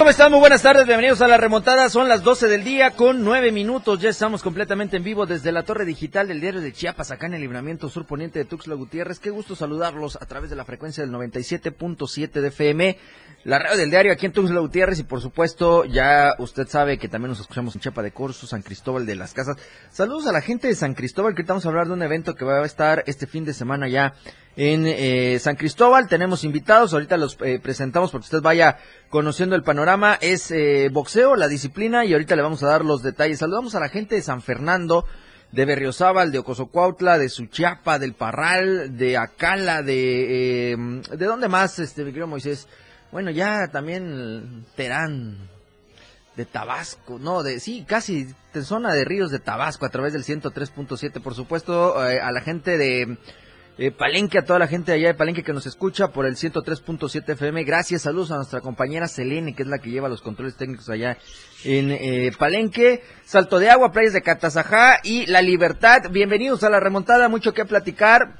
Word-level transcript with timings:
¿Cómo 0.00 0.08
están? 0.08 0.30
Muy 0.30 0.40
buenas 0.40 0.62
tardes, 0.62 0.86
bienvenidos 0.86 1.20
a 1.20 1.28
la 1.28 1.36
remontada. 1.36 1.90
Son 1.90 2.08
las 2.08 2.22
12 2.22 2.48
del 2.48 2.64
día 2.64 2.92
con 2.92 3.22
9 3.22 3.52
minutos. 3.52 4.00
Ya 4.00 4.08
estamos 4.08 4.42
completamente 4.42 4.96
en 4.96 5.04
vivo 5.04 5.26
desde 5.26 5.52
la 5.52 5.62
torre 5.62 5.84
digital 5.84 6.26
del 6.26 6.40
diario 6.40 6.62
de 6.62 6.72
Chiapas, 6.72 7.10
acá 7.10 7.26
en 7.26 7.34
el 7.34 7.42
libramiento 7.42 7.90
sur 7.90 8.06
poniente 8.06 8.38
de 8.38 8.46
Tuxtla 8.46 8.76
Gutiérrez. 8.76 9.18
Qué 9.18 9.28
gusto 9.28 9.54
saludarlos 9.54 10.16
a 10.18 10.24
través 10.24 10.48
de 10.48 10.56
la 10.56 10.64
frecuencia 10.64 11.04
del 11.04 11.12
97.7 11.12 12.30
de 12.30 12.48
FM, 12.48 12.98
la 13.44 13.58
radio 13.58 13.76
del 13.76 13.90
diario 13.90 14.10
aquí 14.10 14.24
en 14.24 14.32
Tuxtla 14.32 14.60
Gutiérrez 14.60 15.00
y 15.00 15.02
por 15.02 15.20
supuesto 15.20 15.84
ya 15.84 16.34
usted 16.38 16.66
sabe 16.66 16.96
que 16.96 17.08
también 17.08 17.32
nos 17.32 17.40
escuchamos 17.40 17.74
en 17.74 17.82
Chiapa 17.82 18.02
de 18.02 18.12
Corzo, 18.12 18.46
San 18.46 18.62
Cristóbal 18.62 19.04
de 19.04 19.16
las 19.16 19.34
Casas. 19.34 19.58
Saludos 19.90 20.26
a 20.26 20.32
la 20.32 20.40
gente 20.40 20.66
de 20.66 20.76
San 20.76 20.94
Cristóbal 20.94 21.34
que 21.34 21.42
estamos 21.42 21.66
a 21.66 21.68
hablar 21.68 21.88
de 21.88 21.92
un 21.92 22.02
evento 22.02 22.34
que 22.34 22.46
va 22.46 22.62
a 22.62 22.64
estar 22.64 23.04
este 23.06 23.26
fin 23.26 23.44
de 23.44 23.52
semana 23.52 23.86
ya 23.86 24.14
en 24.56 24.86
eh, 24.86 25.38
San 25.38 25.56
Cristóbal. 25.56 26.08
Tenemos 26.08 26.44
invitados, 26.44 26.92
ahorita 26.92 27.16
los 27.16 27.36
eh, 27.42 27.58
presentamos 27.62 28.10
porque 28.10 28.24
usted 28.24 28.42
vaya 28.42 28.78
conociendo 29.08 29.56
el 29.56 29.62
panorama. 29.62 30.18
Es 30.20 30.50
eh, 30.50 30.88
boxeo, 30.92 31.36
la 31.36 31.48
disciplina, 31.48 32.04
y 32.04 32.12
ahorita 32.12 32.36
le 32.36 32.42
vamos 32.42 32.62
a 32.62 32.68
dar 32.68 32.84
los 32.84 33.02
detalles. 33.02 33.38
Saludamos 33.38 33.74
a 33.74 33.80
la 33.80 33.88
gente 33.88 34.16
de 34.16 34.22
San 34.22 34.42
Fernando, 34.42 35.04
de 35.52 35.64
Berriozábal, 35.64 36.32
de 36.32 36.38
Ocosocuautla, 36.38 37.18
de 37.18 37.28
Suchiapa, 37.28 37.98
del 37.98 38.14
Parral, 38.14 38.96
de 38.96 39.16
Acala, 39.16 39.82
de... 39.82 41.00
¿De 41.10 41.26
dónde 41.26 41.48
más, 41.48 41.78
este, 41.78 42.04
mi 42.04 42.10
querido 42.10 42.26
Moisés? 42.26 42.68
Bueno, 43.10 43.30
ya 43.30 43.68
también 43.72 44.64
Terán, 44.76 45.48
de 46.36 46.44
Tabasco, 46.44 47.18
no, 47.18 47.42
de 47.42 47.58
sí, 47.58 47.84
casi 47.86 48.28
de 48.54 48.62
zona 48.62 48.94
de 48.94 49.04
ríos 49.04 49.32
de 49.32 49.40
Tabasco 49.40 49.84
a 49.84 49.88
través 49.88 50.12
del 50.12 50.22
103.7, 50.22 51.20
por 51.20 51.34
supuesto, 51.34 51.98
a 51.98 52.30
la 52.30 52.40
gente 52.40 52.78
de 52.78 53.18
eh, 53.78 53.90
Palenque, 53.90 54.38
a 54.38 54.44
toda 54.44 54.58
la 54.58 54.66
gente 54.66 54.92
allá 54.92 55.08
de 55.08 55.14
Palenque 55.14 55.42
que 55.42 55.52
nos 55.52 55.66
escucha 55.66 56.08
por 56.08 56.26
el 56.26 56.36
103.7 56.36 57.32
FM. 57.32 57.64
Gracias, 57.64 58.02
saludos 58.02 58.30
a 58.30 58.36
nuestra 58.36 58.60
compañera 58.60 59.08
Selene, 59.08 59.54
que 59.54 59.62
es 59.62 59.68
la 59.68 59.78
que 59.78 59.90
lleva 59.90 60.08
los 60.08 60.20
controles 60.20 60.56
técnicos 60.56 60.90
allá 60.90 61.16
en 61.64 61.90
eh, 61.90 62.30
Palenque. 62.38 63.02
Salto 63.24 63.58
de 63.58 63.70
Agua, 63.70 63.92
playas 63.92 64.12
de 64.12 64.22
Catazajá 64.22 65.00
y 65.02 65.26
La 65.26 65.40
Libertad. 65.40 66.10
Bienvenidos 66.10 66.62
a 66.64 66.70
la 66.70 66.80
remontada, 66.80 67.28
mucho 67.28 67.54
que 67.54 67.64
platicar. 67.64 68.38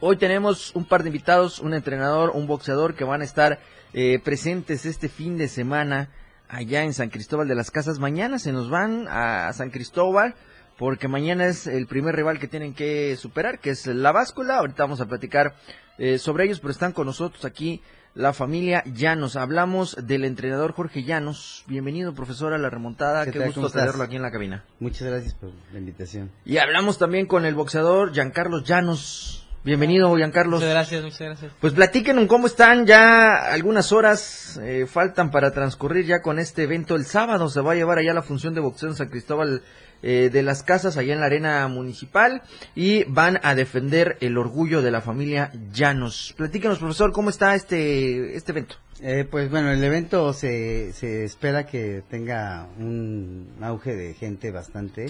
Hoy 0.00 0.16
tenemos 0.16 0.74
un 0.74 0.84
par 0.84 1.02
de 1.02 1.08
invitados, 1.08 1.58
un 1.58 1.74
entrenador, 1.74 2.30
un 2.34 2.46
boxeador 2.46 2.94
que 2.94 3.04
van 3.04 3.20
a 3.20 3.24
estar 3.24 3.58
eh, 3.94 4.20
presentes 4.22 4.86
este 4.86 5.08
fin 5.08 5.38
de 5.38 5.48
semana 5.48 6.10
allá 6.48 6.82
en 6.84 6.92
San 6.92 7.08
Cristóbal 7.08 7.48
de 7.48 7.54
las 7.54 7.70
Casas. 7.70 7.98
Mañana 7.98 8.38
se 8.38 8.52
nos 8.52 8.68
van 8.68 9.06
a 9.08 9.52
San 9.52 9.70
Cristóbal 9.70 10.34
porque 10.82 11.06
mañana 11.06 11.46
es 11.46 11.68
el 11.68 11.86
primer 11.86 12.16
rival 12.16 12.40
que 12.40 12.48
tienen 12.48 12.74
que 12.74 13.16
superar, 13.16 13.60
que 13.60 13.70
es 13.70 13.86
la 13.86 14.10
báscula. 14.10 14.56
Ahorita 14.56 14.82
vamos 14.82 15.00
a 15.00 15.06
platicar 15.06 15.54
eh, 15.96 16.18
sobre 16.18 16.44
ellos, 16.44 16.58
pero 16.58 16.72
están 16.72 16.90
con 16.90 17.06
nosotros 17.06 17.44
aquí 17.44 17.80
la 18.16 18.32
familia 18.32 18.82
Llanos. 18.86 19.36
Hablamos 19.36 19.96
del 20.04 20.24
entrenador 20.24 20.72
Jorge 20.72 21.04
Llanos. 21.04 21.62
Bienvenido, 21.68 22.14
profesor, 22.16 22.52
a 22.52 22.58
la 22.58 22.68
remontada. 22.68 23.24
Qué, 23.30 23.38
gusto 23.38 23.70
tenerlo 23.70 24.02
aquí 24.02 24.16
en 24.16 24.22
la 24.22 24.32
cabina. 24.32 24.64
Muchas 24.80 25.06
gracias 25.06 25.34
por 25.34 25.50
la 25.72 25.78
invitación. 25.78 26.32
Y 26.44 26.56
hablamos 26.56 26.98
también 26.98 27.26
con 27.26 27.44
el 27.44 27.54
boxeador 27.54 28.12
Giancarlos 28.12 28.64
Llanos. 28.64 29.48
Bienvenido, 29.62 30.12
Giancarlos. 30.16 30.62
Muchas 30.62 30.74
gracias, 30.74 31.04
muchas 31.04 31.20
gracias. 31.20 31.52
Pues 31.60 31.74
platíquenos 31.74 32.26
cómo 32.26 32.48
están. 32.48 32.86
Ya 32.86 33.52
algunas 33.52 33.92
horas 33.92 34.60
eh, 34.60 34.86
faltan 34.88 35.30
para 35.30 35.52
transcurrir 35.52 36.06
ya 36.06 36.22
con 36.22 36.40
este 36.40 36.64
evento. 36.64 36.96
El 36.96 37.04
sábado 37.04 37.48
se 37.48 37.60
va 37.60 37.70
a 37.70 37.74
llevar 37.76 37.98
allá 37.98 38.12
la 38.12 38.22
función 38.22 38.52
de 38.52 38.60
boxeo 38.60 38.88
en 38.88 38.96
San 38.96 39.10
Cristóbal 39.10 39.62
eh, 40.02 40.30
de 40.32 40.42
las 40.42 40.62
casas 40.62 40.96
allá 40.96 41.14
en 41.14 41.20
la 41.20 41.26
arena 41.26 41.66
municipal 41.68 42.42
y 42.74 43.04
van 43.04 43.38
a 43.42 43.54
defender 43.54 44.16
el 44.20 44.36
orgullo 44.38 44.82
de 44.82 44.90
la 44.90 45.00
familia 45.00 45.52
Llanos. 45.72 46.34
Platícanos, 46.36 46.78
profesor, 46.78 47.12
¿cómo 47.12 47.30
está 47.30 47.54
este, 47.54 48.36
este 48.36 48.52
evento? 48.52 48.76
Eh, 49.04 49.26
pues 49.28 49.50
bueno, 49.50 49.72
el 49.72 49.82
evento 49.82 50.32
se, 50.32 50.92
se 50.92 51.24
espera 51.24 51.66
que 51.66 52.04
tenga 52.08 52.68
un 52.78 53.48
auge 53.60 53.96
de 53.96 54.14
gente 54.14 54.52
bastante 54.52 55.06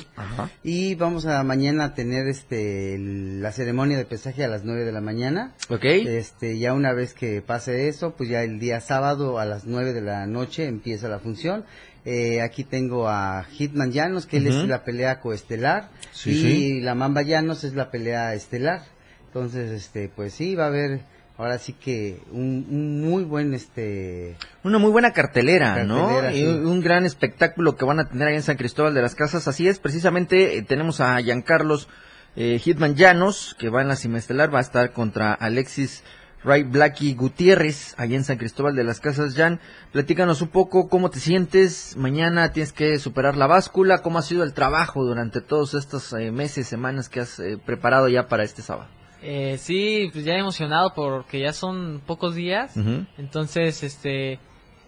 y 0.62 0.94
vamos 0.94 1.26
a 1.26 1.42
mañana 1.42 1.92
tener 1.94 2.26
este 2.26 2.96
la 2.98 3.52
ceremonia 3.52 3.98
de 3.98 4.06
pesaje 4.06 4.44
a 4.44 4.48
las 4.48 4.64
9 4.64 4.84
de 4.84 4.92
la 4.92 5.02
mañana. 5.02 5.52
Ok. 5.68 5.84
Este 5.84 6.58
ya 6.58 6.72
una 6.72 6.94
vez 6.94 7.12
que 7.12 7.42
pase 7.42 7.88
eso, 7.88 8.14
pues 8.16 8.30
ya 8.30 8.42
el 8.42 8.58
día 8.58 8.80
sábado 8.80 9.38
a 9.38 9.44
las 9.44 9.66
9 9.66 9.92
de 9.92 10.00
la 10.00 10.26
noche 10.26 10.66
empieza 10.66 11.08
la 11.08 11.18
función 11.18 11.66
eh, 12.04 12.40
aquí 12.42 12.64
tengo 12.64 13.08
a 13.08 13.44
Hitman 13.44 13.92
Llanos, 13.92 14.26
que 14.26 14.38
él 14.38 14.48
es 14.48 14.66
la 14.66 14.84
pelea 14.84 15.20
coestelar, 15.20 15.88
y 16.24 16.80
la 16.80 16.94
Mamba 16.94 17.22
Llanos 17.22 17.64
es 17.64 17.74
la 17.74 17.90
pelea 17.90 18.34
estelar. 18.34 18.82
Entonces, 19.26 19.70
este, 19.70 20.08
pues 20.08 20.34
sí, 20.34 20.54
va 20.54 20.64
a 20.64 20.68
haber 20.68 21.00
ahora 21.38 21.58
sí 21.58 21.72
que 21.72 22.20
un, 22.30 23.00
muy 23.00 23.24
buen 23.24 23.54
este 23.54 24.36
una 24.62 24.78
muy 24.78 24.90
buena 24.90 25.12
cartelera, 25.12 25.84
¿no? 25.84 26.30
Y 26.30 26.44
un, 26.44 26.80
gran 26.80 27.04
espectáculo 27.04 27.76
que 27.76 27.84
van 27.84 28.00
a 28.00 28.08
tener 28.08 28.28
ahí 28.28 28.34
en 28.34 28.42
San 28.42 28.56
Cristóbal 28.56 28.94
de 28.94 29.02
las 29.02 29.14
Casas. 29.14 29.48
Así 29.48 29.66
es, 29.68 29.78
precisamente 29.78 30.58
eh, 30.58 30.62
tenemos 30.62 31.00
a 31.00 31.20
Giancarlos 31.20 31.88
eh, 32.36 32.58
Hitman 32.58 32.94
Llanos 32.94 33.56
que 33.58 33.70
va 33.70 33.82
en 33.82 33.88
la 33.88 33.94
estelar, 33.94 34.54
va 34.54 34.58
a 34.58 34.62
estar 34.62 34.92
contra 34.92 35.32
Alexis 35.34 36.02
Ray 36.44 36.64
Blacky 36.64 37.14
Gutiérrez, 37.14 37.94
allá 37.98 38.16
en 38.16 38.24
San 38.24 38.36
Cristóbal 38.36 38.74
de 38.74 38.82
las 38.82 38.98
Casas. 38.98 39.34
Jan, 39.36 39.60
platícanos 39.92 40.42
un 40.42 40.48
poco 40.48 40.88
cómo 40.88 41.08
te 41.08 41.20
sientes. 41.20 41.96
Mañana 41.96 42.50
tienes 42.50 42.72
que 42.72 42.98
superar 42.98 43.36
la 43.36 43.46
báscula. 43.46 44.02
¿Cómo 44.02 44.18
ha 44.18 44.22
sido 44.22 44.42
el 44.42 44.52
trabajo 44.52 45.04
durante 45.04 45.40
todos 45.40 45.74
estos 45.74 46.12
eh, 46.14 46.32
meses, 46.32 46.66
semanas 46.66 47.08
que 47.08 47.20
has 47.20 47.38
eh, 47.38 47.58
preparado 47.64 48.08
ya 48.08 48.26
para 48.26 48.42
este 48.42 48.60
sábado? 48.60 48.88
Eh, 49.22 49.56
sí, 49.58 50.10
pues 50.12 50.24
ya 50.24 50.34
emocionado 50.34 50.94
porque 50.94 51.38
ya 51.38 51.52
son 51.52 52.02
pocos 52.04 52.34
días. 52.34 52.74
Entonces, 53.18 53.84
este, 53.84 54.40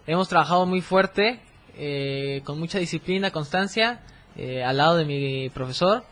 hemos 0.09 0.29
trabajado 0.29 0.67
muy 0.67 0.81
fuerte, 0.81 1.41
con 2.45 2.59
mucha 2.59 2.81
disciplina, 2.81 3.31
constancia, 3.31 4.01
al 4.37 4.77
lado 4.77 4.97
de 4.97 5.05
mi 5.05 5.51
profesor. 5.51 6.03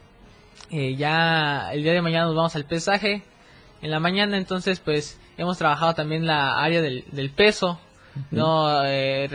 ya 0.70 1.72
el 1.72 1.82
día 1.82 1.94
de 1.94 2.00
mañana 2.00 2.26
nos 2.26 2.36
vamos 2.36 2.54
al 2.54 2.64
pesaje. 2.64 3.24
En 3.80 3.90
la 3.90 3.98
mañana, 3.98 4.38
entonces, 4.38 4.78
pues 4.78 5.18
hemos 5.36 5.58
trabajado 5.58 5.94
también 5.94 6.26
la 6.26 6.58
área 6.58 6.80
del, 6.80 7.32
peso, 7.34 7.78
no 8.30 8.84
eh, 8.84 9.28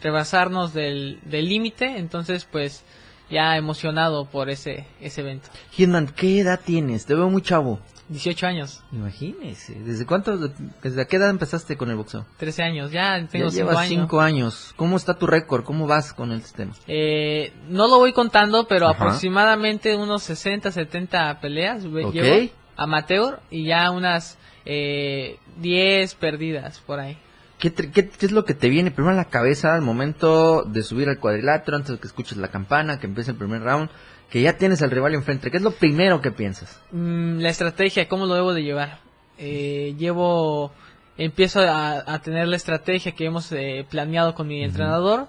rebasarnos 0.00 0.74
del 0.74 1.20
límite, 1.30 1.98
entonces 1.98 2.46
pues 2.50 2.84
ya 3.30 3.56
emocionado 3.56 4.26
por 4.26 4.50
ese, 4.50 4.86
ese 5.00 5.20
evento. 5.22 5.48
Hitman, 5.72 6.08
¿qué 6.08 6.40
edad 6.40 6.60
tienes? 6.64 7.06
Te 7.06 7.14
veo 7.14 7.28
muy 7.30 7.42
chavo. 7.42 7.80
18 8.08 8.46
años. 8.46 8.82
Imagínese. 8.92 9.74
¿Desde 9.80 10.04
cuánto, 10.04 10.36
desde 10.82 11.06
qué 11.06 11.16
edad 11.16 11.30
empezaste 11.30 11.76
con 11.76 11.88
el 11.90 11.96
boxeo? 11.96 12.26
13 12.36 12.62
años, 12.62 12.92
ya 12.92 13.26
tengo 13.30 13.50
5 13.50 13.70
años. 13.70 13.88
5 13.88 14.20
años. 14.20 14.74
¿Cómo 14.76 14.96
está 14.96 15.14
tu 15.14 15.26
récord? 15.26 15.64
¿Cómo 15.64 15.86
vas 15.86 16.12
con 16.12 16.30
el 16.30 16.42
sistema? 16.42 16.74
Eh, 16.86 17.52
no 17.68 17.88
lo 17.88 17.98
voy 17.98 18.12
contando, 18.12 18.68
pero 18.68 18.88
aproximadamente 18.88 19.96
unos 19.96 20.22
60, 20.22 20.70
70 20.70 21.40
peleas 21.40 21.84
llevo 21.84 22.52
amateur 22.76 23.40
y 23.50 23.64
ya 23.64 23.90
unas 23.90 24.38
eh, 24.64 25.38
10 25.58 26.14
perdidas 26.14 26.80
por 26.80 27.00
ahí. 27.00 27.18
¿Qué, 27.58 27.72
¿Qué, 27.72 28.10
es 28.20 28.32
lo 28.32 28.44
que 28.44 28.54
te 28.54 28.68
viene 28.68 28.90
primero 28.90 29.14
a 29.14 29.16
la 29.16 29.30
cabeza 29.30 29.74
al 29.74 29.82
momento 29.82 30.64
de 30.64 30.82
subir 30.82 31.08
al 31.08 31.18
cuadrilátero, 31.18 31.76
antes 31.76 31.92
de 31.92 31.98
que 31.98 32.06
escuches 32.06 32.36
la 32.36 32.48
campana, 32.48 32.98
que 32.98 33.06
empiece 33.06 33.30
el 33.30 33.36
primer 33.36 33.62
round, 33.62 33.90
que 34.28 34.42
ya 34.42 34.58
tienes 34.58 34.82
al 34.82 34.90
rival 34.90 35.14
enfrente? 35.14 35.50
¿Qué 35.50 35.58
es 35.58 35.62
lo 35.62 35.70
primero 35.70 36.20
que 36.20 36.30
piensas? 36.30 36.80
Mm, 36.90 37.38
la 37.38 37.48
estrategia, 37.48 38.08
cómo 38.08 38.26
lo 38.26 38.34
debo 38.34 38.52
de 38.52 38.62
llevar. 38.62 38.98
Eh, 39.38 39.94
llevo, 39.98 40.72
empiezo 41.16 41.60
a, 41.60 42.18
tener 42.22 42.48
la 42.48 42.56
estrategia 42.56 43.12
que 43.12 43.24
hemos 43.24 43.50
eh, 43.52 43.86
planeado 43.88 44.34
con 44.34 44.48
mi 44.48 44.62
entrenador. 44.62 45.28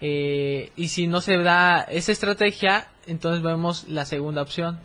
Eh, 0.00 0.70
y 0.76 0.88
si 0.88 1.06
no 1.06 1.20
se 1.20 1.38
da 1.38 1.80
esa 1.82 2.12
estrategia, 2.12 2.88
entonces 3.06 3.42
vemos 3.42 3.88
la 3.88 4.04
segunda 4.04 4.42
opción 4.42 4.78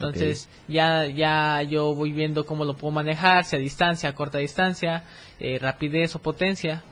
entonces 0.00 0.48
ya, 0.66 1.06
ya 1.06 1.62
yo 1.62 1.94
voy 1.94 2.12
viendo 2.12 2.46
cómo 2.46 2.64
lo 2.64 2.74
puedo 2.74 2.90
manejar, 2.90 3.44
si 3.44 3.56
a 3.56 3.58
distancia, 3.58 4.08
a 4.08 4.14
corta 4.14 4.38
distancia, 4.38 5.04
eh, 5.38 5.58
rapidez 5.60 6.16
o 6.16 6.20
potencia. 6.20 6.82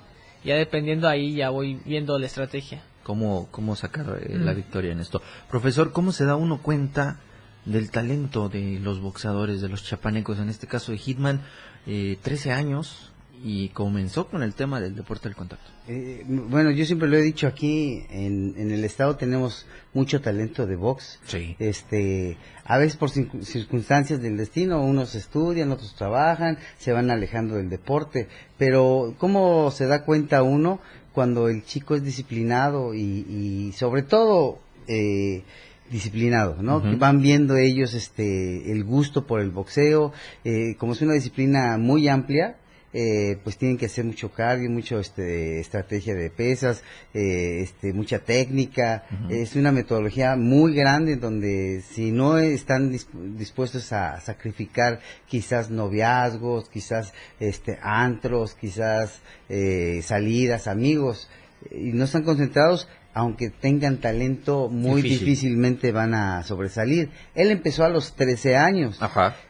Ya 0.44 0.56
dependiendo 0.56 1.08
ahí 1.08 1.34
ya 1.34 1.49
voy 1.49 1.81
viendo 1.87 2.19
la 2.19 2.26
estrategia. 2.26 2.82
¿Cómo, 3.02 3.49
cómo 3.50 3.76
sacar 3.76 4.20
eh, 4.20 4.37
la 4.38 4.52
victoria 4.52 4.93
en 4.93 5.00
esto? 5.00 5.22
Profesor, 5.50 5.93
¿cómo 5.93 6.12
se 6.12 6.26
da 6.26 6.37
uno 6.37 6.60
cuenta 6.60 7.19
del 7.64 7.90
talento 7.90 8.50
de 8.50 8.78
los 8.78 9.00
boxeadores, 9.00 9.62
de 9.62 9.70
los 9.70 9.84
chapanecos, 9.84 10.38
en 10.38 10.50
este 10.50 10.66
caso 10.66 10.93
de 10.93 10.99
Hitman? 10.99 11.40
Eh, 11.87 12.19
13 12.22 12.52
años 12.52 13.12
y 13.43 13.69
comenzó 13.69 14.28
con 14.28 14.43
el 14.43 14.54
tema 14.54 14.81
del 14.81 14.94
deporte 14.94 15.28
del 15.28 15.37
contacto. 15.37 15.70
Eh, 15.87 16.25
bueno, 16.26 16.70
yo 16.70 16.84
siempre 16.84 17.08
lo 17.08 17.16
he 17.16 17.22
dicho 17.22 17.46
aquí, 17.46 18.04
en, 18.11 18.54
en, 18.56 18.70
el 18.70 18.84
estado 18.84 19.16
tenemos 19.16 19.66
mucho 19.94 20.20
talento 20.20 20.66
de 20.66 20.76
box. 20.76 21.20
Sí. 21.25 21.56
Este, 21.58 22.37
a 22.69 22.76
veces 22.76 22.97
por 22.97 23.11
circunstancias 23.11 24.20
del 24.20 24.37
destino, 24.37 24.82
unos 24.82 25.15
estudian, 25.15 25.73
otros 25.73 25.94
trabajan, 25.97 26.59
se 26.76 26.93
van 26.93 27.11
alejando 27.11 27.56
del 27.56 27.70
deporte, 27.70 28.29
pero 28.59 29.15
¿cómo 29.19 29.70
se 29.70 29.87
da 29.87 30.05
cuenta 30.05 30.43
uno 30.43 30.79
cuando 31.15 31.49
el 31.49 31.65
chico 31.65 31.94
es 31.94 32.05
disciplinado 32.05 32.94
y, 32.94 33.00
y 33.00 33.73
sobre 33.73 34.03
todo 34.03 34.61
eh, 34.87 35.43
disciplinado, 35.91 36.56
¿no? 36.61 36.82
Van 36.99 37.23
viendo 37.23 37.56
ellos 37.56 37.94
este 37.94 38.71
el 38.71 38.85
gusto 38.85 39.26
por 39.26 39.41
el 39.41 39.50
boxeo, 39.50 40.12
eh, 40.44 40.75
como 40.76 40.93
es 40.93 41.00
una 41.00 41.14
disciplina 41.14 41.79
muy 41.79 42.09
amplia, 42.09 42.56
eh, 43.00 43.39
pues 43.45 43.56
tienen 43.56 43.79
que 43.79 43.87
hacer 43.87 44.05
mucho 44.05 44.33
cardio, 44.33 44.69
mucho 44.69 44.99
este, 44.99 45.61
estrategia 45.61 46.17
de 46.17 46.31
pesas, 46.31 46.83
eh, 47.15 47.61
este, 47.62 47.93
mucha 47.93 48.19
técnica. 48.19 49.05
Es 49.31 49.55
una 49.55 49.71
metodología 49.71 50.35
muy 50.35 50.75
grande 50.75 51.15
donde 51.15 51.81
si 51.89 52.11
no 52.11 52.39
están 52.39 52.91
dispuestos 53.39 53.93
a 53.93 54.21
sacrificar 54.21 54.99
quizás 55.29 55.71
noviazgos, 55.71 56.69
quizás 56.71 57.12
este, 57.39 57.79
antros, 57.83 58.55
quizás 58.55 59.21
eh, 59.49 60.00
salidas, 60.03 60.67
amigos, 60.67 61.31
y 61.71 61.93
no 61.93 62.03
están 62.03 62.25
concentrados, 62.25 62.89
aunque 63.14 63.50
tengan 63.50 63.99
talento, 63.99 64.69
muy 64.69 65.02
difícilmente 65.02 65.90
van 65.93 66.14
a 66.14 66.43
sobresalir. 66.44 67.10
Él 67.34 67.50
empezó 67.50 67.84
a 67.84 67.88
los 67.88 68.14
13 68.14 68.56
años, 68.56 69.00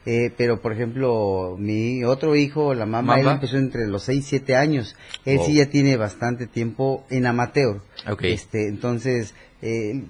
eh, 0.06 0.32
pero 0.37 0.62
por 0.62 0.72
ejemplo, 0.72 1.56
mi 1.58 2.02
otro 2.05 2.34
hijo, 2.34 2.72
la 2.75 2.87
mamá, 2.87 3.20
él 3.20 3.28
empezó 3.28 3.58
entre 3.58 3.87
los 3.87 4.05
6 4.05 4.19
y 4.19 4.22
7 4.22 4.56
años. 4.56 4.96
Él 5.25 5.40
sí 5.44 5.55
ya 5.55 5.66
tiene 5.66 5.96
bastante 5.96 6.46
tiempo 6.46 7.05
en 7.10 7.26
amateur. 7.26 7.82
Este, 8.22 8.69
entonces, 8.69 9.34
eh, 9.61 10.04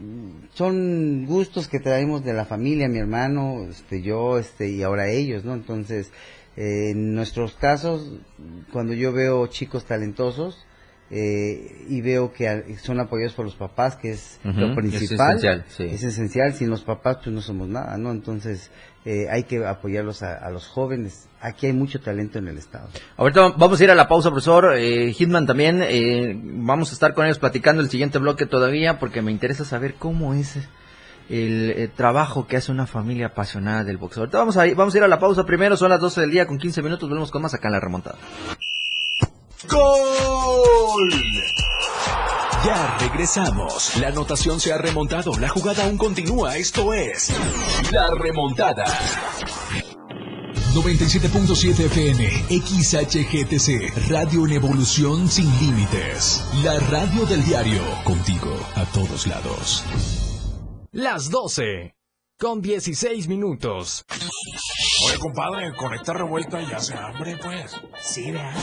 son 0.52 1.24
gustos 1.26 1.68
que 1.68 1.80
traemos 1.80 2.24
de 2.24 2.34
la 2.34 2.44
familia, 2.44 2.88
mi 2.88 2.98
hermano, 2.98 3.66
este, 3.68 4.02
yo, 4.02 4.38
este, 4.38 4.68
y 4.68 4.82
ahora 4.82 5.08
ellos, 5.08 5.44
¿no? 5.44 5.54
Entonces, 5.54 6.12
eh, 6.56 6.90
en 6.90 7.14
nuestros 7.14 7.54
casos, 7.54 8.20
cuando 8.72 8.92
yo 8.92 9.12
veo 9.12 9.46
chicos 9.46 9.84
talentosos, 9.84 10.66
eh, 11.10 11.86
y 11.88 12.00
veo 12.00 12.32
que 12.32 12.76
son 12.82 13.00
apoyados 13.00 13.34
por 13.34 13.44
los 13.44 13.54
papás, 13.54 13.96
que 13.96 14.10
es 14.10 14.38
lo 14.44 14.74
principal. 14.74 15.36
Es 15.36 15.44
esencial, 15.44 15.64
es 15.78 16.04
esencial, 16.04 16.54
sin 16.54 16.70
los 16.70 16.82
papás 16.82 17.18
pues 17.24 17.34
no 17.34 17.40
somos 17.40 17.68
nada, 17.68 17.96
¿no? 17.96 18.10
Entonces 18.10 18.70
eh, 19.10 19.26
hay 19.30 19.44
que 19.44 19.64
apoyarlos 19.64 20.22
a, 20.22 20.50
los 20.50 20.66
jóvenes. 20.66 21.28
Aquí 21.40 21.64
hay 21.64 21.72
mucho 21.72 21.98
talento 21.98 22.38
en 22.38 22.48
el 22.48 22.58
Estado. 22.58 22.88
Ahorita 23.16 23.54
vamos 23.56 23.80
a 23.80 23.84
ir 23.84 23.90
a 23.90 23.94
la 23.94 24.06
pausa, 24.06 24.28
profesor. 24.28 24.74
Eh, 24.76 25.14
Hitman 25.14 25.46
también, 25.46 25.82
eh, 25.82 26.38
vamos 26.38 26.90
a 26.90 26.92
estar 26.92 27.14
con 27.14 27.24
ellos 27.24 27.38
platicando 27.38 27.80
el 27.80 27.88
siguiente 27.88 28.18
bloque 28.18 28.44
todavía, 28.44 28.98
porque 28.98 29.22
me 29.22 29.30
interesa 29.30 29.64
saber 29.64 29.94
cómo 29.94 30.34
es 30.34 30.58
el, 31.30 31.90
trabajo 31.96 32.46
que 32.46 32.58
hace 32.58 32.70
una 32.70 32.86
familia 32.86 33.28
apasionada 33.28 33.82
del 33.82 33.96
boxeo. 33.96 34.24
Ahorita 34.24 34.38
vamos 34.38 34.58
a, 34.58 34.66
ir, 34.66 34.74
vamos 34.74 34.94
a 34.94 34.98
ir 34.98 35.04
a 35.04 35.08
la 35.08 35.18
pausa 35.18 35.46
primero, 35.46 35.78
son 35.78 35.88
las 35.88 36.00
12 36.00 36.20
del 36.20 36.30
día 36.30 36.46
con 36.46 36.58
15 36.58 36.82
minutos, 36.82 37.08
volvemos 37.08 37.30
con 37.30 37.40
más 37.40 37.54
acá 37.54 37.68
en 37.68 37.72
la 37.72 37.80
remontada. 37.80 38.18
¡Gol! 39.66 41.10
Ya 42.64 42.96
regresamos. 43.00 43.96
La 43.96 44.08
anotación 44.08 44.60
se 44.60 44.72
ha 44.72 44.78
remontado. 44.78 45.32
La 45.38 45.48
jugada 45.48 45.84
aún 45.84 45.98
continúa. 45.98 46.56
Esto 46.56 46.92
es 46.92 47.32
La 47.90 48.08
Remontada. 48.16 48.84
97.7 50.74 51.86
FM, 51.86 52.28
XHGTC, 52.60 54.10
Radio 54.10 54.46
en 54.46 54.52
Evolución 54.52 55.28
Sin 55.28 55.50
Límites. 55.58 56.44
La 56.62 56.78
radio 56.78 57.26
del 57.26 57.44
diario, 57.44 57.82
contigo 58.04 58.54
a 58.76 58.84
todos 58.84 59.26
lados. 59.26 59.84
Las 60.92 61.30
12, 61.30 61.96
con 62.38 62.62
16 62.62 63.26
minutos. 63.26 64.04
Oye, 65.04 65.18
compadre, 65.18 65.74
con 65.74 65.94
esta 65.94 66.12
revuelta 66.12 66.60
ya 66.60 66.78
se 66.78 66.94
hambre, 66.94 67.36
pues. 67.42 67.74
Sí, 68.00 68.30
¿verdad? 68.30 68.54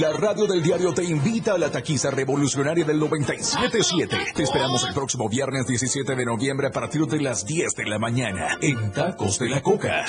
La 0.00 0.12
radio 0.12 0.46
del 0.46 0.62
diario 0.62 0.92
te 0.92 1.04
invita 1.04 1.54
a 1.54 1.58
la 1.58 1.70
taquiza 1.70 2.10
revolucionaria 2.10 2.84
del 2.84 3.00
97.7. 3.00 4.34
Te 4.34 4.42
esperamos 4.42 4.84
el 4.84 4.92
próximo 4.92 5.28
viernes 5.28 5.66
17 5.66 6.14
de 6.14 6.24
noviembre 6.24 6.66
a 6.66 6.70
partir 6.70 7.06
de 7.06 7.20
las 7.20 7.46
10 7.46 7.74
de 7.74 7.86
la 7.86 7.98
mañana 7.98 8.58
en 8.60 8.92
Tacos 8.92 9.38
de 9.38 9.48
la 9.48 9.62
Coca. 9.62 10.04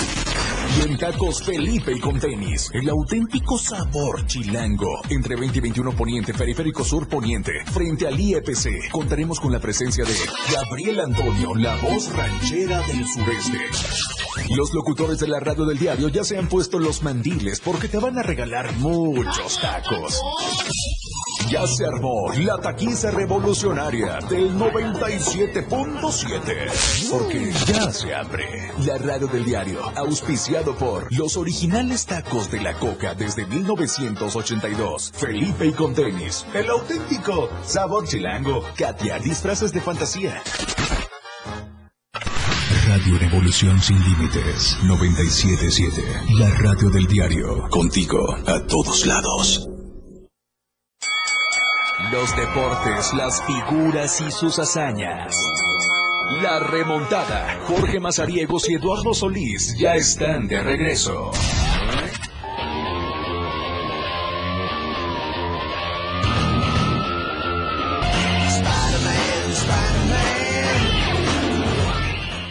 Y 0.75 0.81
en 0.81 0.97
Tacos 0.97 1.43
Felipe 1.43 1.93
y 1.93 1.99
con 1.99 2.19
tenis, 2.19 2.69
el 2.73 2.89
auténtico 2.89 3.57
sabor 3.57 4.25
chilango. 4.25 5.01
Entre 5.09 5.35
20 5.35 5.57
y 5.57 5.61
21 5.61 5.91
Poniente, 5.93 6.33
Periférico 6.33 6.83
Sur 6.83 7.07
Poniente, 7.07 7.53
frente 7.71 8.07
al 8.07 8.19
IEPC, 8.19 8.91
contaremos 8.91 9.39
con 9.39 9.51
la 9.51 9.59
presencia 9.59 10.03
de 10.03 10.13
Gabriel 10.53 10.99
Antonio, 10.99 11.55
la 11.55 11.75
voz 11.77 12.13
ranchera 12.15 12.81
del 12.87 13.05
sureste. 13.07 13.59
Los 14.55 14.73
locutores 14.73 15.19
de 15.19 15.27
la 15.27 15.39
radio 15.39 15.65
del 15.65 15.79
diario 15.79 16.09
ya 16.09 16.23
se 16.23 16.37
han 16.37 16.47
puesto 16.47 16.79
los 16.79 17.01
mandiles 17.01 17.59
porque 17.59 17.87
te 17.87 17.97
van 17.97 18.17
a 18.17 18.23
regalar 18.23 18.73
muchos 18.77 19.59
tacos. 19.59 20.21
Ya 21.49 21.65
se 21.65 21.85
armó 21.85 22.29
la 22.33 22.57
taquiza 22.57 23.09
revolucionaria 23.11 24.19
del 24.29 24.53
97.7. 24.57 27.09
Porque 27.09 27.53
ya 27.65 27.89
se 27.91 28.13
abre 28.13 28.73
la 28.85 28.97
radio 28.97 29.27
del 29.27 29.45
diario, 29.45 29.79
auspiciado 29.95 30.75
por 30.75 31.07
los 31.13 31.38
originales 31.38 32.05
tacos 32.05 32.51
de 32.51 32.59
la 32.59 32.73
coca 32.73 33.13
desde 33.13 33.45
1982. 33.45 35.13
Felipe 35.15 35.67
y 35.67 35.71
con 35.71 35.94
tenis, 35.94 36.45
el 36.53 36.69
auténtico 36.69 37.47
sabor 37.63 38.05
chilango. 38.05 38.65
Katia, 38.77 39.17
disfraces 39.19 39.71
de 39.71 39.79
fantasía. 39.79 40.41
Radio 42.88 43.19
Revolución 43.19 43.81
Sin 43.81 44.03
Límites 44.03 44.77
977. 44.83 46.03
La 46.39 46.49
radio 46.49 46.89
del 46.89 47.07
diario. 47.07 47.69
Contigo 47.69 48.35
a 48.45 48.59
todos 48.67 49.05
lados. 49.05 49.69
Los 52.12 52.33
deportes, 52.38 53.13
las 53.15 53.44
figuras 53.45 54.21
y 54.21 54.31
sus 54.31 54.57
hazañas. 54.59 55.36
La 56.42 56.59
remontada. 56.59 57.59
Jorge 57.65 58.00
Mazariegos 58.00 58.69
y 58.69 58.75
Eduardo 58.75 59.13
Solís 59.13 59.75
ya 59.77 59.95
están 59.95 60.48
de 60.48 60.63
regreso. 60.63 61.31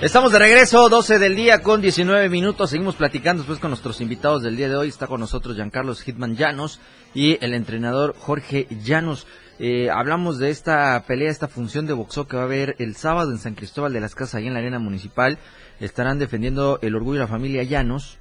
Estamos 0.02 0.30
de 0.30 0.38
regreso, 0.38 0.90
12 0.90 1.18
del 1.18 1.34
día 1.34 1.62
con 1.62 1.80
19 1.80 2.28
minutos. 2.28 2.68
Seguimos 2.68 2.96
platicando 2.96 3.42
después 3.42 3.58
con 3.58 3.70
nuestros 3.70 4.02
invitados 4.02 4.42
del 4.42 4.54
día 4.54 4.68
de 4.68 4.76
hoy. 4.76 4.88
Está 4.88 5.06
con 5.06 5.20
nosotros 5.20 5.56
Giancarlos 5.56 6.02
Hitman 6.02 6.36
Llanos 6.36 6.80
y 7.14 7.42
el 7.42 7.54
entrenador 7.54 8.14
Jorge 8.18 8.68
Llanos. 8.84 9.26
Eh, 9.58 9.88
hablamos 9.90 10.38
de 10.38 10.50
esta 10.50 11.02
pelea, 11.06 11.30
esta 11.30 11.48
función 11.48 11.86
de 11.86 11.94
boxeo 11.94 12.26
que 12.26 12.36
va 12.36 12.42
a 12.42 12.46
haber 12.46 12.76
el 12.78 12.94
sábado 12.94 13.32
en 13.32 13.38
San 13.38 13.54
Cristóbal 13.54 13.92
de 13.92 14.00
las 14.00 14.14
Casas, 14.14 14.36
ahí 14.36 14.46
en 14.46 14.52
la 14.52 14.58
arena 14.58 14.78
municipal. 14.78 15.38
Estarán 15.80 16.18
defendiendo 16.18 16.78
el 16.82 16.94
orgullo 16.94 17.20
de 17.20 17.24
la 17.24 17.30
familia 17.30 17.62
Llanos. 17.62 18.18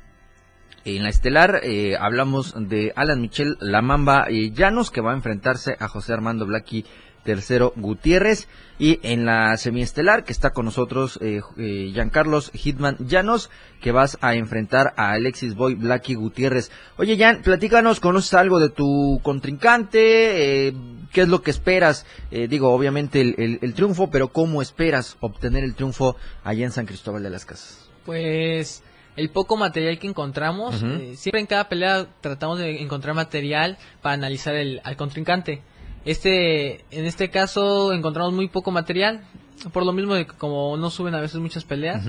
En 0.86 1.04
la 1.04 1.10
estelar 1.10 1.62
eh, 1.63 1.98
hablamos 2.00 2.54
de 2.58 2.94
Alan 2.96 3.20
Michel 3.20 3.58
Lamamba 3.60 4.27
eh, 4.30 4.51
Llanos, 4.51 4.92
que 4.92 5.01
va 5.01 5.12
a 5.12 5.15
enfrentarse 5.15 5.75
a 5.80 5.88
José 5.88 6.13
Armando 6.13 6.46
Blackie 6.46 6.86
tercero 7.25 7.74
Gutiérrez. 7.75 8.48
Y 8.77 9.00
en 9.03 9.25
la 9.25 9.55
semiestelar 9.58 10.24
que 10.24 10.34
está 10.34 10.51
con 10.51 10.65
nosotros 10.65 11.17
eh, 11.22 11.41
eh, 11.58 11.91
Giancarlos 11.94 12.51
Hitman 12.53 12.98
Llanos, 13.00 13.50
que 13.82 13.91
vas 13.91 14.17
a 14.22 14.36
enfrentar 14.36 14.94
a 14.98 15.12
Alexis 15.12 15.55
Boy 15.55 15.75
Blacky 15.75 16.15
Gutiérrez. 16.15 16.72
Oye 16.98 17.17
Jan, 17.17 17.41
platícanos, 17.41 18.00
¿conoces 18.00 18.34
algo 18.34 18.60
de 18.60 18.70
tu 18.70 19.20
contrincante? 19.24 20.67
Eh, 20.67 20.74
¿Qué 21.13 21.22
es 21.22 21.29
lo 21.29 21.41
que 21.41 21.51
esperas? 21.51 22.05
Eh, 22.32 22.48
digo, 22.50 22.74
obviamente 22.74 23.22
el, 23.22 23.60
el, 23.62 23.74
triunfo, 23.74 24.10
pero 24.10 24.27
¿cómo 24.29 24.62
esperas 24.62 25.15
obtener 25.22 25.63
el 25.63 25.74
triunfo 25.74 26.17
allá 26.44 26.65
en 26.65 26.72
San 26.72 26.86
Cristóbal 26.86 27.24
de 27.24 27.29
las 27.29 27.46
Casas? 27.46 27.89
Pues 28.05 28.84
el 29.15 29.29
poco 29.29 29.55
material 29.55 29.98
que 29.98 30.08
encontramos, 30.08 30.75
siempre 31.15 31.39
en 31.39 31.48
cada 31.48 31.70
pelea 31.70 32.08
tratamos 32.20 32.60
de 32.60 32.82
encontrar 32.82 33.15
material 33.15 33.77
para 34.01 34.15
analizar 34.15 34.55
el, 34.55 34.82
al 34.84 34.98
contrincante. 34.98 35.62
Este, 36.05 36.85
en 36.91 37.05
este 37.05 37.29
caso 37.29 37.91
encontramos 37.91 38.33
muy 38.33 38.47
poco 38.47 38.71
material, 38.71 39.21
por 39.74 39.85
lo 39.85 39.91
mismo 39.91 40.13
de 40.13 40.27
que 40.27 40.33
como 40.33 40.77
no 40.77 40.89
suben 40.89 41.15
a 41.15 41.19
veces 41.19 41.39
muchas 41.39 41.63
peleas. 41.63 42.05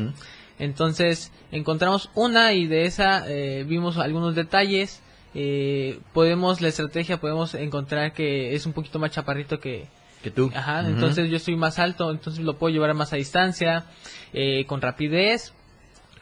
Entonces 0.58 1.32
encontramos 1.50 2.10
una 2.14 2.52
y 2.52 2.66
de 2.66 2.84
esa 2.84 3.24
eh, 3.28 3.64
vimos 3.64 3.98
algunos 3.98 4.34
detalles. 4.34 5.02
Eh, 5.34 5.98
podemos, 6.14 6.62
la 6.62 6.68
estrategia, 6.68 7.20
podemos 7.20 7.54
encontrar 7.54 8.12
que 8.12 8.54
es 8.54 8.64
un 8.64 8.72
poquito 8.72 8.98
más 8.98 9.10
chaparrito 9.10 9.60
que, 9.60 9.86
que 10.22 10.30
tú. 10.30 10.50
Ajá, 10.54 10.80
entonces 10.88 11.28
yo 11.28 11.36
estoy 11.36 11.56
más 11.56 11.78
alto, 11.78 12.10
entonces 12.10 12.42
lo 12.42 12.56
puedo 12.56 12.72
llevar 12.72 12.94
más 12.94 13.12
a 13.12 13.16
distancia, 13.16 13.84
eh, 14.32 14.64
con 14.66 14.80
rapidez, 14.80 15.52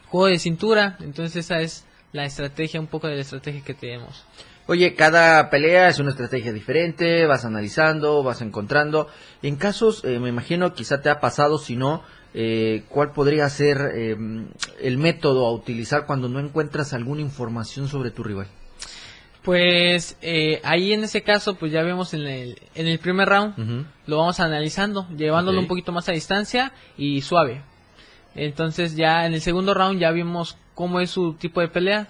juego 0.07 0.27
de 0.27 0.39
cintura, 0.39 0.97
entonces 0.99 1.37
esa 1.37 1.61
es 1.61 1.85
la 2.11 2.25
estrategia, 2.25 2.79
un 2.79 2.87
poco 2.87 3.07
de 3.07 3.15
la 3.15 3.21
estrategia 3.21 3.61
que 3.61 3.73
tenemos. 3.73 4.25
Oye, 4.67 4.95
cada 4.95 5.49
pelea 5.51 5.89
es 5.89 5.99
una 5.99 6.09
estrategia 6.09 6.51
diferente, 6.51 7.25
vas 7.27 7.45
analizando, 7.45 8.23
vas 8.23 8.41
encontrando. 8.41 9.07
En 9.43 9.57
casos, 9.57 10.03
eh, 10.03 10.19
me 10.19 10.29
imagino, 10.29 10.73
quizá 10.73 11.01
te 11.01 11.09
ha 11.09 11.19
pasado, 11.19 11.59
si 11.59 11.75
no, 11.75 12.01
eh, 12.33 12.83
¿cuál 12.89 13.11
podría 13.13 13.47
ser 13.47 13.91
eh, 13.95 14.17
el 14.81 14.97
método 14.97 15.45
a 15.45 15.53
utilizar 15.53 16.05
cuando 16.05 16.27
no 16.27 16.39
encuentras 16.39 16.93
alguna 16.93 17.21
información 17.21 17.87
sobre 17.87 18.11
tu 18.11 18.23
rival? 18.23 18.47
Pues 19.41 20.17
eh, 20.21 20.59
ahí 20.63 20.91
en 20.91 21.03
ese 21.03 21.21
caso, 21.21 21.55
pues 21.55 21.71
ya 21.71 21.83
vemos 21.83 22.13
en 22.13 22.21
el, 22.21 22.59
en 22.73 22.87
el 22.87 22.99
primer 22.99 23.29
round, 23.29 23.85
lo 24.07 24.17
vamos 24.17 24.39
analizando, 24.39 25.07
llevándolo 25.15 25.59
un 25.59 25.67
poquito 25.67 25.91
más 25.91 26.09
a 26.09 26.13
distancia 26.13 26.73
y 26.97 27.21
suave. 27.21 27.61
Entonces 28.33 28.95
ya 28.95 29.25
en 29.27 29.33
el 29.35 29.41
segundo 29.41 29.73
round 29.73 29.99
ya 29.99 30.11
vimos 30.11 30.57
cómo 30.73 30.99
es 30.99 31.11
su 31.11 31.35
tipo 31.35 31.61
de 31.61 31.67
pelea, 31.67 32.07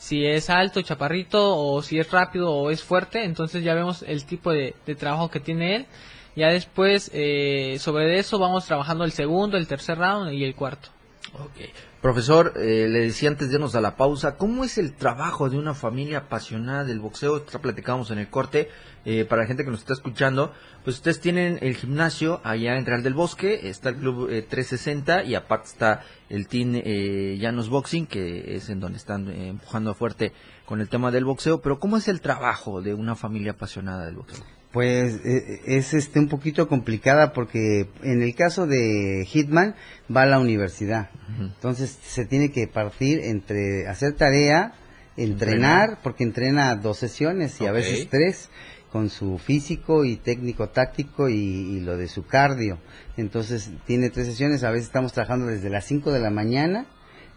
si 0.00 0.24
es 0.24 0.48
alto, 0.48 0.80
chaparrito, 0.80 1.58
o 1.58 1.82
si 1.82 1.98
es 1.98 2.10
rápido 2.10 2.50
o 2.50 2.70
es 2.70 2.82
fuerte, 2.82 3.22
entonces 3.22 3.62
ya 3.62 3.74
vemos 3.74 4.02
el 4.02 4.24
tipo 4.24 4.50
de, 4.50 4.74
trabajo 4.98 5.30
que 5.30 5.40
tiene 5.40 5.76
él. 5.76 5.86
Ya 6.34 6.48
después, 6.48 7.10
eh, 7.12 7.76
sobre 7.78 8.18
eso, 8.18 8.38
vamos 8.38 8.64
trabajando 8.64 9.04
el 9.04 9.12
segundo, 9.12 9.58
el 9.58 9.66
tercer 9.66 9.98
round 9.98 10.32
y 10.32 10.42
el 10.42 10.54
cuarto. 10.54 10.88
Ok. 11.34 11.68
Profesor, 12.00 12.54
eh, 12.56 12.88
le 12.88 13.00
decía 13.00 13.28
antes 13.28 13.48
de 13.48 13.56
irnos 13.56 13.74
a 13.74 13.82
la 13.82 13.96
pausa, 13.96 14.38
¿cómo 14.38 14.64
es 14.64 14.78
el 14.78 14.94
trabajo 14.94 15.50
de 15.50 15.58
una 15.58 15.74
familia 15.74 16.18
apasionada 16.18 16.82
del 16.84 16.98
boxeo? 16.98 17.44
Ya 17.44 17.58
platicábamos 17.58 18.10
en 18.10 18.18
el 18.18 18.30
corte, 18.30 18.70
eh, 19.04 19.26
para 19.26 19.42
la 19.42 19.48
gente 19.48 19.64
que 19.64 19.70
nos 19.70 19.80
está 19.80 19.92
escuchando, 19.92 20.52
pues 20.82 20.96
ustedes 20.96 21.20
tienen 21.20 21.58
el 21.60 21.76
gimnasio 21.76 22.40
allá 22.42 22.76
en 22.76 22.86
Real 22.86 23.02
del 23.02 23.12
Bosque, 23.12 23.68
está 23.68 23.90
el 23.90 23.96
Club 23.96 24.30
eh, 24.30 24.40
360 24.40 25.24
y 25.24 25.34
aparte 25.34 25.68
está 25.68 26.02
el 26.30 26.48
Team 26.48 26.72
eh, 26.76 27.36
Llanos 27.38 27.68
Boxing, 27.68 28.06
que 28.06 28.56
es 28.56 28.70
en 28.70 28.80
donde 28.80 28.96
están 28.96 29.28
eh, 29.28 29.48
empujando 29.48 29.94
fuerte 29.94 30.32
con 30.64 30.80
el 30.80 30.88
tema 30.88 31.10
del 31.10 31.26
boxeo, 31.26 31.60
pero 31.60 31.78
¿cómo 31.78 31.98
es 31.98 32.08
el 32.08 32.22
trabajo 32.22 32.80
de 32.80 32.94
una 32.94 33.14
familia 33.14 33.52
apasionada 33.52 34.06
del 34.06 34.16
boxeo? 34.16 34.59
Pues 34.72 35.20
eh, 35.24 35.62
es 35.66 35.94
este 35.94 36.20
un 36.20 36.28
poquito 36.28 36.68
complicada 36.68 37.32
porque 37.32 37.88
en 38.02 38.22
el 38.22 38.34
caso 38.36 38.66
de 38.66 39.24
Hitman 39.26 39.74
va 40.14 40.22
a 40.22 40.26
la 40.26 40.38
universidad. 40.38 41.10
Entonces 41.40 41.98
se 42.02 42.24
tiene 42.24 42.52
que 42.52 42.68
partir 42.68 43.20
entre 43.20 43.88
hacer 43.88 44.14
tarea, 44.14 44.74
entrenar, 45.16 45.98
porque 46.02 46.24
entrena 46.24 46.74
dos 46.76 46.98
sesiones 46.98 47.60
y 47.60 47.66
a 47.66 47.72
veces 47.72 48.08
tres 48.08 48.48
con 48.92 49.10
su 49.10 49.38
físico 49.38 50.04
y 50.04 50.16
técnico 50.16 50.68
táctico 50.68 51.28
y, 51.28 51.34
y 51.34 51.80
lo 51.80 51.96
de 51.96 52.08
su 52.08 52.26
cardio. 52.26 52.78
Entonces 53.16 53.70
tiene 53.86 54.10
tres 54.10 54.26
sesiones, 54.26 54.62
a 54.62 54.70
veces 54.70 54.86
estamos 54.86 55.12
trabajando 55.12 55.46
desde 55.46 55.70
las 55.70 55.84
5 55.84 56.12
de 56.12 56.20
la 56.20 56.30
mañana 56.30 56.86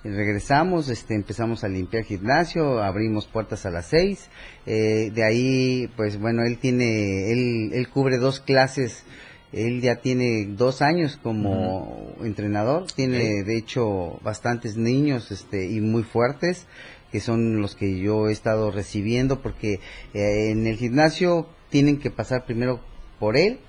regresamos, 0.03 0.89
este, 0.89 1.15
empezamos 1.15 1.63
a 1.63 1.69
limpiar 1.69 2.03
gimnasio, 2.03 2.81
abrimos 2.81 3.27
puertas 3.27 3.65
a 3.65 3.69
las 3.71 3.87
seis, 3.87 4.29
eh, 4.65 5.11
de 5.13 5.23
ahí, 5.23 5.89
pues 5.95 6.19
bueno, 6.19 6.43
él 6.43 6.57
tiene, 6.57 7.31
él, 7.31 7.71
él 7.73 7.89
cubre 7.89 8.17
dos 8.17 8.39
clases, 8.39 9.03
él 9.51 9.81
ya 9.81 9.97
tiene 9.97 10.47
dos 10.47 10.81
años 10.81 11.19
como 11.21 12.15
entrenador, 12.21 12.91
tiene 12.91 13.43
de 13.43 13.57
hecho 13.57 14.19
bastantes 14.23 14.77
niños, 14.77 15.31
este, 15.31 15.67
y 15.67 15.79
muy 15.79 16.03
fuertes, 16.03 16.67
que 17.11 17.19
son 17.19 17.61
los 17.61 17.75
que 17.75 17.99
yo 17.99 18.27
he 18.27 18.31
estado 18.31 18.71
recibiendo, 18.71 19.41
porque 19.41 19.79
eh, 20.13 20.49
en 20.49 20.65
el 20.65 20.77
gimnasio 20.77 21.47
tienen 21.69 21.99
que 21.99 22.09
pasar 22.09 22.45
primero 22.45 22.81
por 23.23 23.37
él 23.37 23.59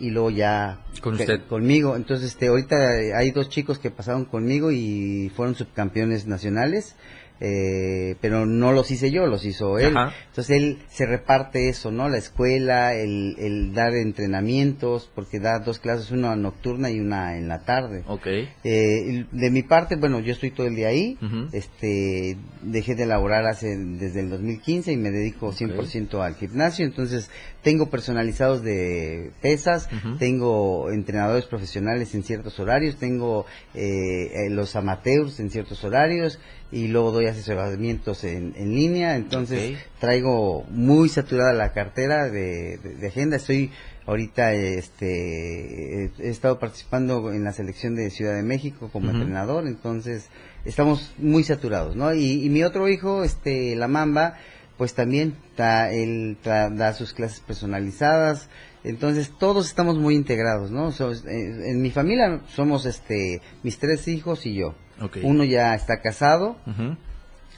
y 0.00 0.08
luego 0.08 0.30
ya 0.30 0.80
Con 1.02 1.18
que- 1.18 1.24
usted. 1.24 1.42
conmigo. 1.46 1.96
Entonces, 1.96 2.28
este, 2.30 2.46
ahorita 2.46 2.76
hay 3.14 3.30
dos 3.30 3.50
chicos 3.50 3.78
que 3.78 3.90
pasaron 3.90 4.24
conmigo 4.24 4.72
y 4.72 5.30
fueron 5.36 5.54
subcampeones 5.54 6.26
nacionales, 6.26 6.96
eh, 7.44 8.14
pero 8.20 8.46
no 8.46 8.72
los 8.72 8.90
hice 8.90 9.10
yo, 9.10 9.26
los 9.26 9.44
hizo 9.44 9.78
él. 9.78 9.94
Ajá. 9.96 10.14
Entonces 10.28 10.56
él 10.56 10.78
se 10.88 11.04
reparte 11.06 11.68
eso, 11.68 11.90
¿no? 11.90 12.08
La 12.08 12.16
escuela, 12.16 12.94
el, 12.94 13.34
el 13.38 13.74
dar 13.74 13.94
entrenamientos, 13.94 15.10
porque 15.14 15.40
da 15.40 15.58
dos 15.58 15.78
clases, 15.80 16.10
una 16.12 16.36
nocturna 16.36 16.88
y 16.90 17.00
una 17.00 17.36
en 17.36 17.48
la 17.48 17.64
tarde. 17.64 18.04
Ok. 18.06 18.26
Eh, 18.64 19.26
de 19.30 19.50
mi 19.50 19.62
parte, 19.64 19.96
bueno, 19.96 20.20
yo 20.20 20.32
estoy 20.32 20.52
todo 20.52 20.68
el 20.68 20.76
día 20.76 20.88
ahí. 20.88 21.18
Este, 21.52 22.36
dejé 22.62 22.94
de 22.94 23.06
laborar 23.06 23.44
hace 23.46 23.76
desde 23.76 24.20
el 24.20 24.30
2015 24.30 24.92
y 24.92 24.96
me 24.96 25.10
dedico 25.10 25.52
100% 25.52 26.22
al 26.22 26.36
gimnasio. 26.36 26.86
Entonces, 26.86 27.28
tengo 27.62 27.90
personalizados 27.90 28.62
de 28.62 29.30
pesas, 29.40 29.88
tengo 30.18 30.90
entrenadores 30.90 31.44
profesionales 31.46 32.14
en 32.14 32.22
ciertos 32.24 32.58
horarios, 32.58 32.96
tengo 32.96 33.46
eh, 33.74 34.30
eh, 34.46 34.50
los 34.50 34.74
amateurs 34.76 35.38
en 35.40 35.50
ciertos 35.50 35.84
horarios 35.84 36.38
y 36.72 36.88
luego 36.88 37.12
doy 37.12 37.26
asesoramientos 37.26 38.24
en, 38.24 38.54
en 38.56 38.74
línea. 38.74 39.14
Entonces, 39.16 39.58
traigo 40.00 40.64
muy 40.70 41.08
saturada 41.08 41.52
la 41.52 41.72
cartera 41.72 42.28
de, 42.30 42.78
de- 42.78 42.94
de 42.96 43.06
agenda. 43.08 43.36
Estoy 43.36 43.70
ahorita, 44.06 44.52
este, 44.54 46.04
he 46.18 46.28
estado 46.28 46.58
participando 46.58 47.32
en 47.32 47.44
la 47.44 47.52
selección 47.52 47.94
de 47.94 48.10
Ciudad 48.10 48.34
de 48.34 48.42
México 48.42 48.88
como 48.92 49.10
entrenador, 49.10 49.66
entonces 49.66 50.28
estamos 50.64 51.12
muy 51.18 51.44
saturados, 51.44 51.94
¿no? 51.96 52.12
Y, 52.14 52.44
y 52.44 52.48
mi 52.50 52.62
otro 52.64 52.88
hijo, 52.88 53.22
este, 53.24 53.76
la 53.76 53.88
Mamba, 53.88 54.34
pues 54.78 54.94
también 54.94 55.36
él 55.56 56.38
da 56.42 56.92
sus 56.94 57.12
clases 57.12 57.40
personalizadas. 57.40 58.48
Entonces 58.84 59.30
todos 59.38 59.66
estamos 59.66 59.96
muy 59.98 60.14
integrados, 60.16 60.70
¿no? 60.70 60.90
So- 60.90 61.12
eh, 61.12 61.70
en 61.70 61.80
mi 61.82 61.90
familia 61.90 62.40
somos, 62.48 62.84
este, 62.86 63.40
mis 63.62 63.78
tres 63.78 64.08
hijos 64.08 64.44
y 64.46 64.54
yo. 64.54 64.74
Uno 65.22 65.44
ya 65.44 65.74
está 65.74 66.00
casado, 66.00 66.56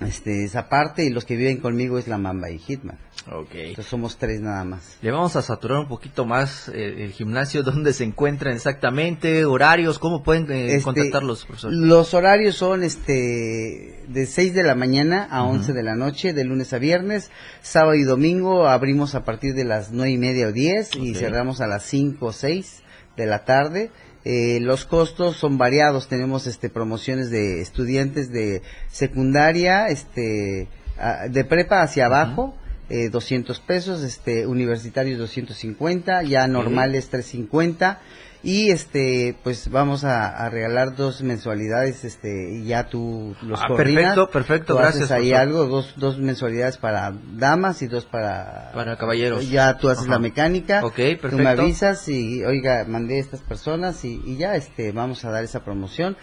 este, 0.00 0.44
esa 0.44 0.68
parte, 0.68 1.04
y 1.04 1.10
los 1.10 1.24
que 1.24 1.36
viven 1.36 1.58
conmigo 1.58 1.98
es 1.98 2.08
la 2.08 2.18
Mamba 2.18 2.50
y 2.50 2.58
Hitman. 2.58 2.98
Ok. 3.30 3.48
Entonces 3.54 3.86
somos 3.86 4.18
tres 4.18 4.40
nada 4.40 4.64
más. 4.64 4.98
Le 5.00 5.10
vamos 5.10 5.34
a 5.36 5.40
saturar 5.42 5.78
un 5.78 5.88
poquito 5.88 6.26
más 6.26 6.68
eh, 6.68 7.04
el 7.04 7.12
gimnasio, 7.12 7.62
dónde 7.64 7.92
se 7.94 8.04
encuentran 8.04 8.54
exactamente, 8.54 9.44
horarios, 9.46 9.98
cómo 9.98 10.22
pueden 10.22 10.50
eh, 10.52 10.72
Este, 10.72 10.82
contactarlos, 10.82 11.44
profesor. 11.46 11.72
Los 11.72 12.12
horarios 12.12 12.56
son 12.56 12.82
este 12.84 14.02
de 14.08 14.26
6 14.26 14.52
de 14.54 14.62
la 14.62 14.74
mañana 14.74 15.26
a 15.30 15.44
11 15.44 15.72
de 15.72 15.82
la 15.82 15.94
noche, 15.94 16.32
de 16.34 16.44
lunes 16.44 16.72
a 16.74 16.78
viernes. 16.78 17.30
Sábado 17.62 17.94
y 17.94 18.02
domingo 18.04 18.68
abrimos 18.68 19.14
a 19.14 19.24
partir 19.24 19.54
de 19.54 19.64
las 19.64 19.90
nueve 19.90 20.10
y 20.12 20.18
media 20.18 20.48
o 20.48 20.52
10 20.52 20.96
y 20.96 21.14
cerramos 21.14 21.60
a 21.60 21.66
las 21.66 21.82
5 21.84 22.26
o 22.26 22.32
6 22.32 22.82
de 23.16 23.26
la 23.26 23.44
tarde. 23.44 23.90
Eh, 24.26 24.58
los 24.60 24.84
costos 24.84 25.36
son 25.36 25.56
variados. 25.58 26.08
Tenemos 26.08 26.46
este 26.46 26.68
promociones 26.68 27.30
de 27.30 27.60
estudiantes 27.62 28.30
de 28.32 28.62
secundaria, 28.90 29.88
este 29.88 30.68
a- 30.98 31.28
de 31.28 31.44
prepa 31.44 31.82
hacia 31.82 32.06
abajo. 32.06 32.54
Eh, 32.90 33.08
200 33.10 33.60
pesos, 33.60 34.02
este, 34.02 34.46
universitarios 34.46 35.18
250, 35.18 36.22
ya 36.24 36.46
normales 36.46 37.08
350 37.08 38.00
y 38.42 38.70
este, 38.70 39.38
pues 39.42 39.70
vamos 39.70 40.04
a, 40.04 40.28
a 40.28 40.50
regalar 40.50 40.94
dos 40.96 41.22
mensualidades, 41.22 42.04
este, 42.04 42.50
y 42.52 42.66
ya 42.66 42.90
tú 42.90 43.34
los 43.40 43.58
Ah, 43.58 43.68
perfecto, 43.74 44.28
perfecto, 44.28 44.74
Tú 44.74 44.78
gracias, 44.78 45.04
haces 45.04 45.10
ahí 45.12 45.32
algo, 45.32 45.64
dos, 45.64 45.94
dos 45.96 46.18
mensualidades 46.18 46.76
para 46.76 47.14
damas 47.32 47.80
y 47.80 47.86
dos 47.86 48.04
para... 48.04 48.70
Para 48.74 48.98
caballeros. 48.98 49.48
Ya 49.48 49.78
tú 49.78 49.88
haces 49.88 50.02
Ajá. 50.04 50.12
la 50.12 50.18
mecánica. 50.18 50.84
Ok, 50.84 50.94
Tú 50.94 51.00
me 51.00 51.16
perfecto. 51.16 51.62
avisas 51.62 52.06
y, 52.10 52.44
oiga, 52.44 52.84
mandé 52.86 53.16
a 53.16 53.20
estas 53.20 53.40
personas 53.40 54.04
y, 54.04 54.20
y 54.26 54.36
ya, 54.36 54.56
este, 54.56 54.92
vamos 54.92 55.24
a 55.24 55.30
dar 55.30 55.42
esa 55.42 55.64
promoción. 55.64 56.14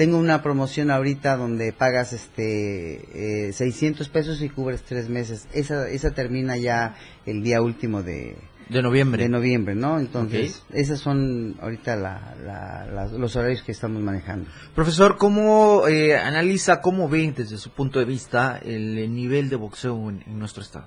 Tengo 0.00 0.16
una 0.16 0.40
promoción 0.42 0.90
ahorita 0.90 1.36
donde 1.36 1.74
pagas, 1.74 2.14
este, 2.14 3.48
eh, 3.48 3.52
600 3.52 4.08
pesos 4.08 4.40
y 4.40 4.48
cubres 4.48 4.80
tres 4.82 5.10
meses. 5.10 5.46
Esa, 5.52 5.90
esa 5.90 6.12
termina 6.12 6.56
ya 6.56 6.94
el 7.26 7.42
día 7.42 7.60
último 7.60 8.02
de, 8.02 8.34
De 8.70 8.80
noviembre. 8.80 9.24
de 9.24 9.28
noviembre, 9.28 9.74
¿no? 9.74 10.00
Entonces, 10.00 10.62
esos 10.72 11.00
son 11.00 11.56
ahorita 11.60 11.96
la, 11.96 12.34
la- 12.46 12.86
las- 12.86 13.12
los 13.12 13.36
horarios 13.36 13.62
que 13.62 13.72
estamos 13.72 14.00
manejando. 14.00 14.48
Profesor, 14.74 15.18
¿cómo 15.18 15.86
eh, 15.86 16.16
analiza, 16.16 16.80
cómo 16.80 17.06
ve 17.10 17.34
desde 17.36 17.58
su 17.58 17.68
punto 17.68 17.98
de 17.98 18.06
vista 18.06 18.58
el, 18.64 19.14
nivel 19.14 19.50
de 19.50 19.56
boxeo 19.56 20.08
en, 20.08 20.22
en 20.26 20.38
nuestro 20.38 20.62
estado? 20.62 20.86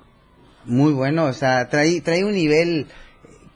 Muy 0.65 0.91
bueno, 0.91 1.25
o 1.25 1.33
sea, 1.33 1.69
trae, 1.69 2.01
trae 2.01 2.23
un 2.23 2.31
nivel 2.33 2.87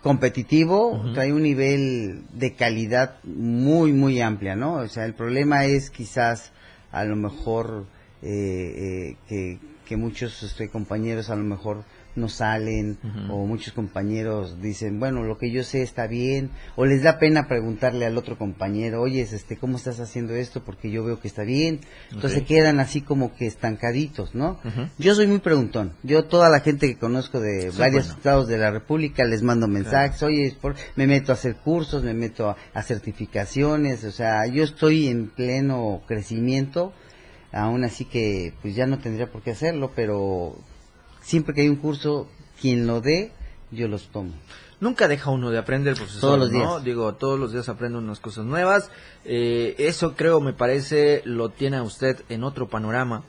competitivo, 0.02 0.92
Ujú. 0.92 1.14
trae 1.14 1.34
un 1.34 1.44
nivel 1.44 2.24
de 2.34 2.54
calidad 2.54 3.16
muy, 3.24 3.94
muy 3.94 4.22
amplia, 4.22 4.56
¿no? 4.56 4.76
O 4.76 4.88
sea, 4.88 5.06
el 5.06 5.14
problema 5.14 5.66
es 5.66 5.90
quizás 5.90 6.52
a 6.92 7.04
lo 7.04 7.16
mejor 7.16 7.86
eh, 8.22 8.28
eh, 8.30 9.16
que, 9.28 9.60
que 9.86 9.98
muchos 9.98 10.44
este, 10.44 10.70
compañeros 10.70 11.30
a 11.30 11.36
lo 11.36 11.44
mejor 11.44 11.84
no 12.18 12.28
salen 12.30 12.98
o 13.30 13.46
muchos 13.46 13.74
compañeros 13.74 14.62
dicen, 14.62 15.00
bueno, 15.00 15.24
lo 15.24 15.38
que 15.38 15.52
yo 15.52 15.64
sé 15.64 15.82
está 15.84 16.08
bien, 16.08 16.50
o 16.76 16.86
les 16.86 17.04
da 17.04 17.20
pena 17.20 17.48
preguntarle 17.48 18.06
al 18.06 18.18
otro 18.18 18.38
compañero, 18.38 19.02
oye, 19.02 19.22
este, 19.22 19.58
¿cómo 19.58 19.78
estás 19.78 20.00
haciendo 20.00 20.34
esto? 20.36 20.64
Porque 20.64 20.90
yo 20.92 21.04
veo 21.04 21.20
que 21.20 21.28
está 21.28 21.44
bien. 21.44 21.80
Entonces 22.12 22.44
quedan 22.44 22.80
así 22.80 23.02
como 23.02 23.36
que 23.36 23.46
estancaditos, 23.46 24.36
¿no? 24.36 24.60
Yo 24.98 25.16
soy 25.16 25.28
muy 25.28 25.40
preguntón. 25.40 25.94
Yo 26.04 26.26
toda 26.26 26.50
la 26.50 26.60
gente 26.62 26.88
que 26.88 26.98
conozco 26.98 27.40
de 27.40 27.72
Sí, 27.72 27.78
varios 27.78 28.06
bueno. 28.08 28.18
estados 28.18 28.48
de 28.48 28.58
la 28.58 28.72
República 28.72 29.24
les 29.24 29.44
mando 29.44 29.68
mensajes, 29.68 30.22
oye, 30.24 30.46
es 30.48 30.54
por- 30.56 30.76
me 30.96 31.08
meto 31.08 31.32
a 31.32 31.36
hacer 31.36 31.56
cursos, 31.58 32.04
me 32.04 32.14
meto 32.14 32.50
a, 32.50 32.58
a 32.74 32.82
certificaciones, 32.84 34.04
o 34.04 34.12
sea, 34.12 34.46
yo 34.48 34.64
estoy 34.64 35.08
en 35.08 35.28
pleno 35.30 36.02
crecimiento, 36.08 36.94
aún 37.52 37.84
así 37.84 38.06
que 38.06 38.54
pues 38.62 38.76
ya 38.76 38.88
no 38.88 39.00
tendría 39.00 39.32
por 39.32 39.42
qué 39.42 39.52
hacerlo, 39.52 39.92
pero 39.96 40.56
siempre 41.28 41.54
que 41.54 41.62
hay 41.62 41.70
un 41.70 41.76
curso, 41.76 42.30
quien 42.62 42.88
lo 42.88 43.02
dé, 43.02 43.32
yo 43.70 43.90
los 43.90 44.08
tomo. 44.08 44.32
Nunca 44.80 45.10
deja 45.10 45.30
uno 45.30 45.52
de 45.52 45.58
aprender, 45.58 45.96
profesor. 45.96 46.22
Todos 46.22 46.40
los 46.40 46.52
¿no? 46.52 46.60
días. 46.60 46.84
Digo, 46.86 47.14
todos 47.16 47.38
los 47.38 47.52
días 47.52 47.68
aprende 47.68 47.98
unas 47.98 48.20
cosas 48.20 48.46
nuevas. 48.46 48.90
Eh, 49.26 49.76
eso 49.78 50.16
creo, 50.16 50.40
me 50.40 50.54
parece, 50.54 51.22
lo 51.26 51.50
tiene 51.50 51.78
a 51.78 51.84
usted 51.84 52.24
en 52.30 52.44
otro 52.44 52.70
panorama. 52.70 53.24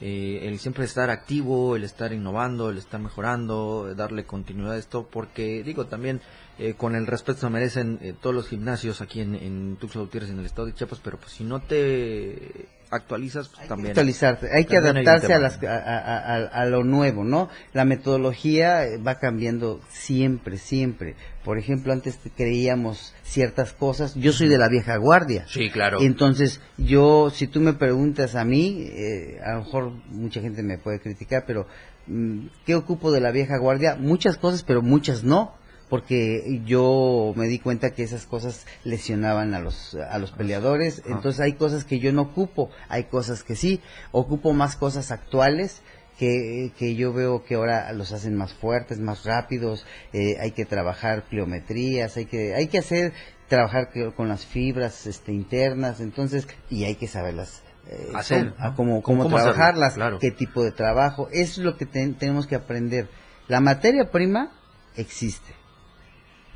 Eh, 0.00 0.48
el 0.48 0.58
siempre 0.58 0.84
estar 0.84 1.10
activo, 1.10 1.76
el 1.76 1.84
estar 1.84 2.12
innovando, 2.12 2.70
el 2.70 2.78
estar 2.78 3.00
mejorando, 3.00 3.94
darle 3.94 4.24
continuidad 4.24 4.72
a 4.72 4.78
esto, 4.78 5.06
porque 5.08 5.62
digo 5.62 5.86
también 5.86 6.20
eh, 6.58 6.74
con 6.74 6.96
el 6.96 7.06
respeto 7.06 7.40
se 7.40 7.50
merecen 7.50 8.00
eh, 8.02 8.14
todos 8.20 8.34
los 8.34 8.48
gimnasios 8.48 9.00
aquí 9.00 9.20
en, 9.20 9.36
en 9.36 9.76
Tuxtla 9.76 10.02
Gutiérrez, 10.02 10.30
en 10.30 10.40
el 10.40 10.46
estado 10.46 10.66
de 10.66 10.74
Chiapas, 10.74 11.00
pero 11.02 11.18
pues 11.18 11.32
si 11.32 11.44
no 11.44 11.60
te 11.60 12.66
actualizas, 12.94 13.48
pues 13.48 13.68
también. 13.68 13.90
actualizarse, 13.90 14.48
hay 14.52 14.64
que 14.64 14.76
también 14.76 14.96
hay 14.96 15.02
un 15.02 15.08
adaptarse 15.08 15.34
a, 15.34 15.38
las, 15.38 15.62
a, 15.62 15.76
a- 15.76 16.34
a- 16.36 16.46
a 16.62 16.66
lo 16.66 16.84
nuevo, 16.84 17.24
¿no? 17.24 17.48
La 17.72 17.84
metodología 17.84 18.86
eh, 18.86 18.98
va 18.98 19.18
cambiando 19.18 19.80
siempre, 19.90 20.58
siempre. 20.58 21.16
Por 21.44 21.58
ejemplo, 21.58 21.92
antes 21.92 22.18
creíamos 22.36 23.12
ciertas 23.22 23.72
cosas. 23.72 24.14
Yo 24.14 24.32
soy 24.32 24.48
de 24.48 24.58
la 24.58 24.68
vieja 24.68 24.96
guardia. 24.96 25.44
Sí, 25.48 25.70
claro. 25.70 25.98
Entonces, 26.00 26.60
yo, 26.78 27.30
si 27.30 27.46
tú 27.46 27.60
me 27.60 27.74
preguntas 27.74 28.34
a 28.34 28.44
mí, 28.44 28.86
eh, 28.88 29.38
a 29.44 29.52
lo 29.54 29.58
mejor 29.64 29.92
mucha 30.08 30.40
gente 30.40 30.62
me 30.62 30.78
puede 30.78 31.00
criticar, 31.00 31.44
pero 31.46 31.66
mm, 32.06 32.46
¿qué 32.64 32.74
ocupo 32.74 33.12
de 33.12 33.20
la 33.20 33.30
vieja 33.30 33.58
guardia? 33.58 33.96
Muchas 33.98 34.38
cosas, 34.38 34.62
pero 34.62 34.80
muchas 34.82 35.24
no. 35.24 35.54
Porque 35.88 36.60
yo 36.64 37.32
me 37.36 37.46
di 37.46 37.58
cuenta 37.58 37.90
que 37.90 38.02
esas 38.02 38.26
cosas 38.26 38.66
lesionaban 38.84 39.54
a 39.54 39.60
los, 39.60 39.94
a 39.94 40.18
los 40.18 40.32
peleadores. 40.32 41.02
Entonces 41.06 41.40
hay 41.40 41.52
cosas 41.54 41.84
que 41.84 41.98
yo 41.98 42.12
no 42.12 42.22
ocupo, 42.22 42.70
hay 42.88 43.04
cosas 43.04 43.42
que 43.42 43.54
sí. 43.54 43.80
Ocupo 44.10 44.52
más 44.52 44.76
cosas 44.76 45.10
actuales 45.12 45.82
que, 46.18 46.72
que 46.78 46.94
yo 46.94 47.12
veo 47.12 47.44
que 47.44 47.56
ahora 47.56 47.92
los 47.92 48.12
hacen 48.12 48.34
más 48.36 48.54
fuertes, 48.54 48.98
más 48.98 49.24
rápidos. 49.24 49.84
eh, 50.12 50.36
hay 50.40 50.52
que 50.52 50.64
trabajar 50.64 51.24
pliometrías, 51.28 52.16
hay 52.16 52.26
que, 52.26 52.54
hay 52.54 52.68
que 52.68 52.78
hacer 52.78 53.12
trabajar 53.48 53.90
con 54.16 54.28
las 54.28 54.46
fibras 54.46 55.06
este, 55.06 55.32
internas, 55.32 56.00
entonces, 56.00 56.48
y 56.70 56.84
hay 56.84 56.94
que 56.94 57.06
saberlas 57.06 57.62
eh, 57.88 58.08
Hacer, 58.14 58.54
cómo, 58.54 58.74
cómo, 58.74 59.02
cómo 59.02 59.22
¿Cómo 59.24 59.36
hacerlo? 59.36 59.54
trabajarlas, 59.54 59.94
Claro. 59.94 60.18
qué 60.18 60.30
tipo 60.30 60.62
de 60.64 60.72
trabajo, 60.72 61.28
eso 61.30 61.60
es 61.60 61.64
lo 61.66 61.76
que 61.76 61.84
ten- 61.84 62.14
tenemos 62.14 62.46
que 62.46 62.54
aprender. 62.54 63.08
La 63.48 63.60
materia 63.60 64.10
prima 64.10 64.50
existe 64.96 65.52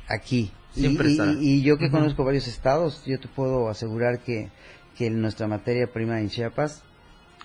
aquí. 0.09 0.51
Siempre 0.73 1.09
y, 1.09 1.11
estará. 1.11 1.33
y 1.39 1.61
yo 1.61 1.77
que 1.77 1.89
conozco 1.89 2.23
varios 2.23 2.47
estados, 2.47 3.03
yo 3.05 3.19
te 3.19 3.27
puedo 3.27 3.69
asegurar 3.69 4.19
que, 4.19 4.49
que 4.97 5.09
nuestra 5.09 5.47
materia 5.47 5.87
prima 5.87 6.19
en 6.19 6.29
Chiapas 6.29 6.83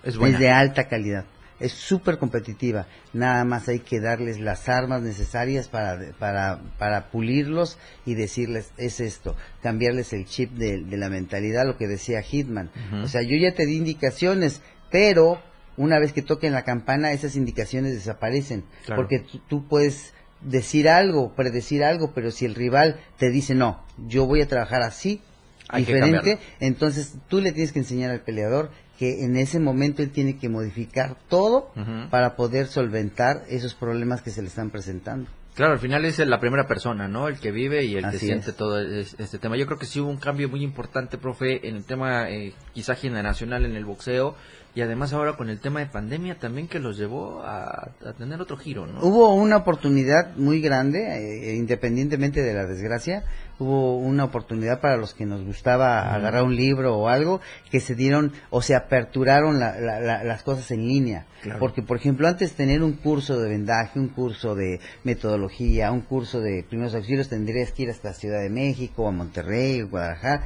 es 0.03 0.17
buena. 0.17 0.35
es 0.35 0.41
de 0.41 0.51
alta 0.51 0.89
calidad. 0.89 1.25
Es 1.61 1.73
súper 1.73 2.19
competitiva. 2.19 2.87
Nada 3.13 3.45
más 3.45 3.69
hay 3.69 3.79
que 3.79 4.01
darles 4.01 4.41
las 4.41 4.69
armas 4.69 5.03
necesarias 5.03 5.69
para, 5.69 5.99
para, 6.19 6.61
para 6.79 7.11
pulirlos 7.11 7.79
y 8.05 8.15
decirles, 8.15 8.73
es 8.77 9.01
esto. 9.01 9.37
Cambiarles 9.63 10.13
el 10.13 10.27
chip 10.27 10.51
de, 10.53 10.83
de 10.83 10.97
la 10.97 11.09
mentalidad, 11.09 11.65
lo 11.65 11.77
que 11.77 11.87
decía 11.87 12.23
Hitman. 12.23 12.71
O 13.03 13.07
sea, 13.07 13.23
yo 13.23 13.37
ya 13.37 13.55
te 13.55 13.67
di 13.67 13.77
indicaciones, 13.77 14.63
pero 14.91 15.41
una 15.77 15.99
vez 16.01 16.13
que 16.13 16.23
toquen 16.23 16.53
la 16.53 16.65
campana, 16.65 17.13
esas 17.13 17.37
indicaciones 17.37 17.95
desaparecen. 17.95 18.65
Claro. 18.85 19.01
Porque 19.01 19.21
tú, 19.21 19.39
tú 19.49 19.69
puedes 19.69 20.13
decir 20.45 20.89
algo, 20.89 21.33
predecir 21.35 21.83
algo, 21.85 22.13
pero 22.15 22.31
si 22.31 22.45
el 22.45 22.55
rival 22.55 23.01
te 23.19 23.31
dice, 23.31 23.55
no, 23.55 23.83
yo 24.09 24.27
voy 24.27 24.41
a 24.43 24.49
trabajar 24.49 24.83
así, 24.83 25.21
Hay 25.69 25.85
diferente, 25.85 26.39
entonces 26.61 27.15
tú 27.29 27.41
le 27.41 27.53
tienes 27.53 27.73
que 27.73 27.79
enseñar 27.81 28.11
al 28.11 28.21
peleador 28.21 28.71
que 28.99 29.25
en 29.25 29.37
ese 29.37 29.59
momento 29.59 30.03
él 30.03 30.11
tiene 30.11 30.39
que 30.39 30.49
modificar 30.49 31.17
todo 31.29 31.73
para 32.11 32.37
poder 32.37 32.67
solventar 32.69 33.43
esos 33.49 33.75
problemas 33.75 34.23
que 34.23 34.31
se 34.31 34.41
le 34.43 34.49
están 34.49 34.71
presentando. 34.71 35.29
Claro, 35.55 35.73
al 35.75 35.79
final 35.79 36.05
es 36.05 36.19
la 36.19 36.41
primera 36.41 36.67
persona, 36.67 37.07
¿no? 37.07 37.29
El 37.29 37.39
que 37.39 37.53
vive 37.53 37.85
y 37.85 37.95
el 37.97 38.11
que 38.11 38.19
siente 38.19 38.51
es. 38.51 38.57
todo 38.57 38.81
es- 38.81 39.15
este 39.21 39.39
tema. 39.39 39.57
Yo 39.57 39.67
creo 39.67 39.79
que 39.79 39.87
sí 39.87 40.01
hubo 40.01 40.11
un 40.11 40.17
cambio 40.17 40.49
muy 40.49 40.63
importante, 40.65 41.17
profe, 41.17 41.69
en 41.69 41.77
el 41.77 41.85
tema 41.85 42.29
eh, 42.29 42.53
quizá 42.73 42.97
generacional 42.97 43.65
en 43.65 43.77
el 43.77 43.85
boxeo 43.85 44.35
y 44.75 44.81
además 44.83 45.13
ahora 45.13 45.37
con 45.37 45.49
el 45.51 45.61
tema 45.61 45.81
de 45.81 45.87
pandemia 45.87 46.39
también 46.39 46.67
que 46.67 46.79
los 46.81 46.97
llevó 46.99 47.43
a, 47.45 47.93
a 48.05 48.13
tener 48.19 48.41
otro 48.41 48.57
giro, 48.57 48.87
¿no? 48.87 49.01
Hubo 49.03 49.33
una 49.35 49.59
oportunidad 49.59 50.35
muy 50.37 50.61
grande, 50.61 51.53
eh, 51.53 51.55
independientemente 51.55 52.43
de 52.43 52.55
la 52.55 52.67
desgracia, 52.67 53.23
hubo 53.61 53.97
una 53.99 54.25
oportunidad 54.25 54.81
para 54.81 54.97
los 54.97 55.15
que 55.15 55.27
nos 55.27 55.45
gustaba 55.45 56.13
agarrar 56.13 56.43
un 56.43 56.57
libro 56.57 56.97
o 56.97 57.09
algo, 57.09 57.41
que 57.71 57.79
se 57.79 57.95
dieron 57.95 58.33
o 58.51 58.63
se 58.63 58.75
aperturaron 58.75 59.61
la- 59.61 59.79
la- 59.79 60.01
la- 60.01 60.25
las 60.25 60.43
cosas 60.43 60.69
en 60.73 60.89
línea. 60.89 61.27
Claro. 61.43 61.61
Porque, 61.61 61.83
por 61.83 61.97
ejemplo, 61.97 62.27
antes 62.27 62.55
tener 62.55 62.83
un 62.83 62.95
curso 62.95 63.39
de 63.39 63.49
vendaje, 63.49 64.01
un 64.01 64.09
curso 64.09 64.55
de 64.57 64.81
metodología, 65.05 65.93
un 65.93 66.01
curso 66.01 66.41
de 66.41 66.65
primeros 66.69 66.95
auxilios, 66.97 67.29
tendrías 67.29 67.71
que 67.71 67.85
ir 67.85 67.91
hasta 67.91 68.13
Ciudad 68.13 68.41
de 68.41 68.51
México, 68.51 69.07
a 69.07 69.13
Monterrey, 69.13 69.83
o 69.83 69.89
Guadalajara, 69.89 70.45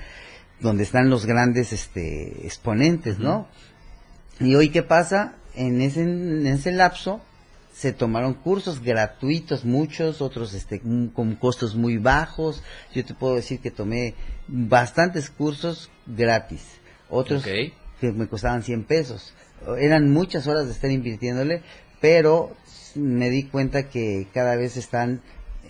donde 0.61 0.83
están 0.83 1.09
los 1.09 1.25
grandes 1.25 1.73
este, 1.73 2.45
exponentes, 2.45 3.19
¿no? 3.19 3.47
Y 4.41 4.55
hoy, 4.55 4.71
¿qué 4.71 4.83
pasa? 4.83 5.35
En 5.55 5.81
ese, 5.81 6.03
en 6.03 6.47
ese 6.47 6.71
lapso 6.71 7.21
se 7.73 7.93
tomaron 7.93 8.35
cursos 8.35 8.83
gratuitos, 8.83 9.65
muchos, 9.65 10.21
otros 10.21 10.55
este, 10.55 10.81
mm, 10.83 11.09
con 11.09 11.35
costos 11.35 11.75
muy 11.75 11.97
bajos. 11.97 12.63
Yo 12.95 13.05
te 13.05 13.15
puedo 13.15 13.35
decir 13.35 13.61
que 13.61 13.71
tomé 13.71 14.15
bastantes 14.47 15.31
cursos 15.31 15.91
gratis, 16.07 16.63
otros 17.09 17.45
que 17.45 18.13
me 18.13 18.29
costaban 18.29 18.63
100 18.63 18.85
pesos. 18.85 19.35
Eran 19.79 20.11
muchas 20.11 20.47
horas 20.47 20.67
de 20.67 20.73
estar 20.73 20.91
invirtiéndole, 20.91 21.63
pero 22.01 22.57
me 22.95 23.31
di 23.31 23.45
cuenta 23.45 23.89
que 23.89 24.29
cada 24.33 24.55
vez 24.55 24.77
están 24.77 25.21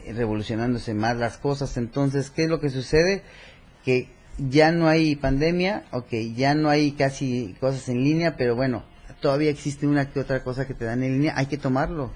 revolucionándose 0.07 0.93
más 0.93 1.17
las 1.17 1.39
cosas. 1.39 1.77
Entonces, 1.79 2.31
¿qué 2.31 2.45
es 2.45 2.49
lo 2.49 2.61
que 2.61 2.71
sucede? 2.71 3.23
Que 3.85 4.09
ya 4.39 4.73
no 4.73 4.89
hay 4.89 5.17
pandemia, 5.17 5.85
ok, 5.93 6.13
ya 6.37 6.55
no 6.55 6.71
hay 6.71 6.93
casi 6.93 7.55
cosas 7.61 7.89
en 7.89 8.05
línea, 8.05 8.37
pero 8.37 8.57
bueno, 8.57 8.85
todavía 9.21 9.51
existe 9.51 9.87
una 9.87 10.11
que 10.11 10.21
otra 10.21 10.43
cosa 10.45 10.67
que 10.67 10.75
te 10.75 10.85
dan 10.85 11.03
en 11.03 11.15
línea, 11.15 11.35
hay 11.37 11.47
que 11.47 11.59
tomarlo. 11.59 12.11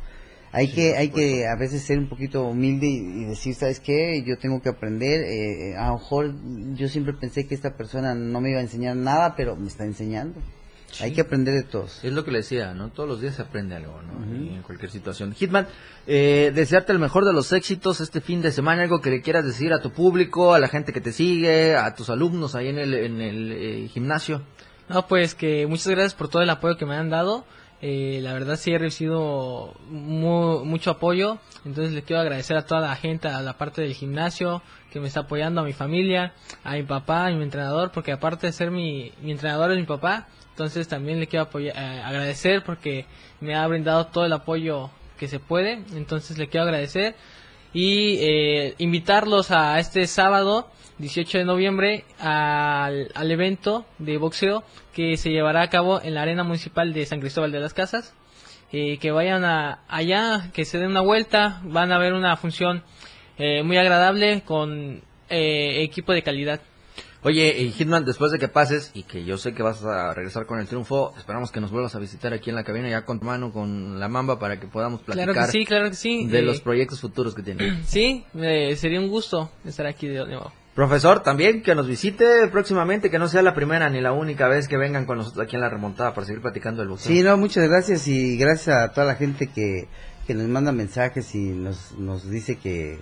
Hay 0.54 0.68
que, 0.68 0.96
hay 0.98 1.08
que 1.08 1.46
a 1.46 1.56
veces 1.56 1.82
ser 1.82 1.98
un 1.98 2.10
poquito 2.10 2.46
humilde 2.46 2.86
y, 2.86 3.22
y 3.22 3.24
decir, 3.24 3.54
¿sabes 3.54 3.80
qué? 3.80 4.22
Yo 4.26 4.36
tengo 4.38 4.60
que 4.60 4.68
aprender. 4.68 5.22
eh, 5.22 5.74
a 5.76 5.86
lo 5.88 5.94
mejor 5.94 6.34
yo 6.74 6.88
siempre 6.88 7.14
pensé 7.14 7.46
que 7.46 7.54
esta 7.54 7.74
persona 7.74 8.14
no 8.14 8.40
me 8.42 8.50
iba 8.50 8.58
a 8.58 8.62
enseñar 8.62 8.94
nada, 8.96 9.34
pero 9.34 9.56
me 9.56 9.68
está 9.68 9.84
enseñando. 9.86 10.38
Hay 11.00 11.12
que 11.12 11.22
aprender 11.22 11.54
de 11.54 11.62
todos. 11.62 12.04
Es 12.04 12.12
lo 12.12 12.24
que 12.24 12.30
le 12.30 12.38
decía, 12.38 12.74
¿no? 12.74 12.88
Todos 12.90 13.08
los 13.08 13.20
días 13.20 13.34
se 13.36 13.42
aprende 13.42 13.76
algo, 13.76 14.00
¿no? 14.02 14.24
En 14.24 14.62
cualquier 14.62 14.90
situación. 14.90 15.32
Hitman, 15.34 15.66
eh, 16.06 16.52
desearte 16.54 16.92
el 16.92 16.98
mejor 16.98 17.24
de 17.24 17.32
los 17.32 17.52
éxitos 17.52 18.00
este 18.00 18.20
fin 18.20 18.42
de 18.42 18.52
semana, 18.52 18.82
algo 18.82 19.00
que 19.00 19.10
le 19.10 19.22
quieras 19.22 19.44
decir 19.44 19.72
a 19.72 19.80
tu 19.80 19.90
público, 19.90 20.54
a 20.54 20.58
la 20.58 20.68
gente 20.68 20.92
que 20.92 21.00
te 21.00 21.12
sigue, 21.12 21.76
a 21.76 21.94
tus 21.94 22.10
alumnos 22.10 22.54
ahí 22.54 22.68
en 22.68 22.78
el, 22.78 22.94
en 22.94 23.20
el 23.20 23.52
eh, 23.52 23.88
gimnasio. 23.88 24.42
No, 24.88 25.06
pues 25.06 25.34
que 25.34 25.66
muchas 25.66 25.88
gracias 25.88 26.14
por 26.14 26.28
todo 26.28 26.42
el 26.42 26.50
apoyo 26.50 26.76
que 26.76 26.84
me 26.86 26.96
han 26.96 27.08
dado. 27.08 27.44
Eh, 27.84 28.20
la 28.22 28.32
verdad 28.32 28.56
sí 28.56 28.72
he 28.72 28.78
recibido 28.78 29.74
mu- 29.88 30.64
mucho 30.64 30.90
apoyo. 30.90 31.38
Entonces 31.64 31.92
le 31.94 32.02
quiero 32.02 32.20
agradecer 32.22 32.56
a 32.56 32.66
toda 32.66 32.80
la 32.80 32.94
gente, 32.96 33.28
a 33.28 33.40
la 33.42 33.56
parte 33.58 33.82
del 33.82 33.94
gimnasio 33.94 34.62
que 34.92 35.00
me 35.00 35.08
está 35.08 35.20
apoyando, 35.20 35.62
a 35.62 35.64
mi 35.64 35.72
familia, 35.72 36.32
a 36.64 36.74
mi 36.74 36.82
papá, 36.82 37.26
a 37.26 37.30
mi 37.30 37.42
entrenador, 37.42 37.90
porque 37.92 38.12
aparte 38.12 38.46
de 38.48 38.52
ser 38.52 38.70
mi, 38.70 39.10
mi 39.22 39.32
entrenador 39.32 39.72
es 39.72 39.78
mi 39.78 39.86
papá. 39.86 40.28
Entonces 40.52 40.86
también 40.88 41.18
le 41.18 41.26
quiero 41.26 41.44
apoyar- 41.50 41.74
eh, 41.76 42.02
agradecer 42.04 42.62
porque 42.62 43.06
me 43.40 43.54
ha 43.54 43.66
brindado 43.66 44.06
todo 44.06 44.24
el 44.26 44.32
apoyo 44.32 44.90
que 45.18 45.28
se 45.28 45.38
puede. 45.40 45.82
Entonces 45.94 46.38
le 46.38 46.48
quiero 46.48 46.64
agradecer 46.64 47.14
y 47.74 48.18
eh, 48.20 48.74
invitarlos 48.78 49.50
a 49.50 49.78
este 49.78 50.06
sábado 50.06 50.70
18 50.98 51.38
de 51.38 51.44
noviembre 51.44 52.04
al, 52.20 53.08
al 53.14 53.30
evento 53.30 53.86
de 53.98 54.18
boxeo 54.18 54.62
que 54.94 55.16
se 55.16 55.30
llevará 55.30 55.62
a 55.62 55.70
cabo 55.70 56.00
en 56.02 56.14
la 56.14 56.22
arena 56.22 56.44
municipal 56.44 56.92
de 56.92 57.06
San 57.06 57.20
Cristóbal 57.20 57.50
de 57.50 57.60
las 57.60 57.72
Casas. 57.74 58.14
Eh, 58.74 58.96
que 58.98 59.10
vayan 59.10 59.44
a, 59.44 59.80
allá 59.88 60.50
que 60.54 60.64
se 60.64 60.78
den 60.78 60.90
una 60.90 61.00
vuelta. 61.02 61.60
Van 61.64 61.92
a 61.92 61.98
ver 61.98 62.12
una 62.14 62.36
función 62.36 62.82
eh, 63.38 63.62
muy 63.62 63.76
agradable 63.78 64.42
con 64.46 65.02
eh, 65.28 65.82
equipo 65.82 66.12
de 66.12 66.22
calidad 66.22 66.60
Oye, 67.24 67.56
y 67.60 67.70
Hitman, 67.70 68.04
después 68.04 68.32
de 68.32 68.38
que 68.40 68.48
pases 68.48 68.90
y 68.94 69.04
que 69.04 69.24
yo 69.24 69.38
sé 69.38 69.54
que 69.54 69.62
vas 69.62 69.84
a 69.84 70.12
regresar 70.12 70.44
con 70.46 70.58
el 70.58 70.66
triunfo, 70.66 71.14
esperamos 71.16 71.52
que 71.52 71.60
nos 71.60 71.70
vuelvas 71.70 71.94
a 71.94 72.00
visitar 72.00 72.32
aquí 72.32 72.50
en 72.50 72.56
la 72.56 72.64
cabina 72.64 72.88
ya 72.88 73.04
con 73.04 73.20
tu 73.20 73.26
mano, 73.26 73.52
con 73.52 74.00
la 74.00 74.08
mamba, 74.08 74.40
para 74.40 74.58
que 74.58 74.66
podamos 74.66 75.02
platicar 75.02 75.32
claro 75.32 75.46
que 75.46 75.52
sí 75.52 75.64
claro 75.64 75.88
que 75.88 75.94
sí 75.96 76.26
de 76.26 76.40
Eh, 76.40 76.42
los 76.42 76.60
proyectos 76.60 77.00
futuros 77.00 77.34
que 77.34 77.42
tiene. 77.42 77.82
sí 77.86 78.24
eh, 78.34 78.74
sería 78.76 78.98
un 78.98 79.08
gusto 79.08 79.50
estar 79.64 79.86
aquí 79.86 80.08
de 80.08 80.26
nuevo 80.26 80.52
Profesor, 80.74 81.22
también 81.22 81.62
que 81.62 81.74
nos 81.74 81.86
visite 81.86 82.48
próximamente, 82.48 83.10
que 83.10 83.18
no 83.18 83.28
sea 83.28 83.42
la 83.42 83.54
primera 83.54 83.90
ni 83.90 84.00
la 84.00 84.12
única 84.12 84.48
vez 84.48 84.68
que 84.68 84.78
vengan 84.78 85.04
con 85.04 85.18
nosotros 85.18 85.44
aquí 85.44 85.54
en 85.54 85.60
la 85.60 85.68
remontada 85.68 86.14
para 86.14 86.26
seguir 86.26 86.40
platicando 86.40 86.80
del 86.80 86.88
boxeo. 86.88 87.12
Sí, 87.12 87.22
no, 87.22 87.36
muchas 87.36 87.68
gracias 87.68 88.08
y 88.08 88.38
gracias 88.38 88.74
a 88.78 88.90
toda 88.90 89.06
la 89.06 89.14
gente 89.16 89.48
que, 89.54 89.86
que 90.26 90.32
nos 90.34 90.48
manda 90.48 90.72
mensajes 90.72 91.34
y 91.34 91.50
nos, 91.50 91.92
nos 91.98 92.28
dice 92.30 92.56
que, 92.56 93.00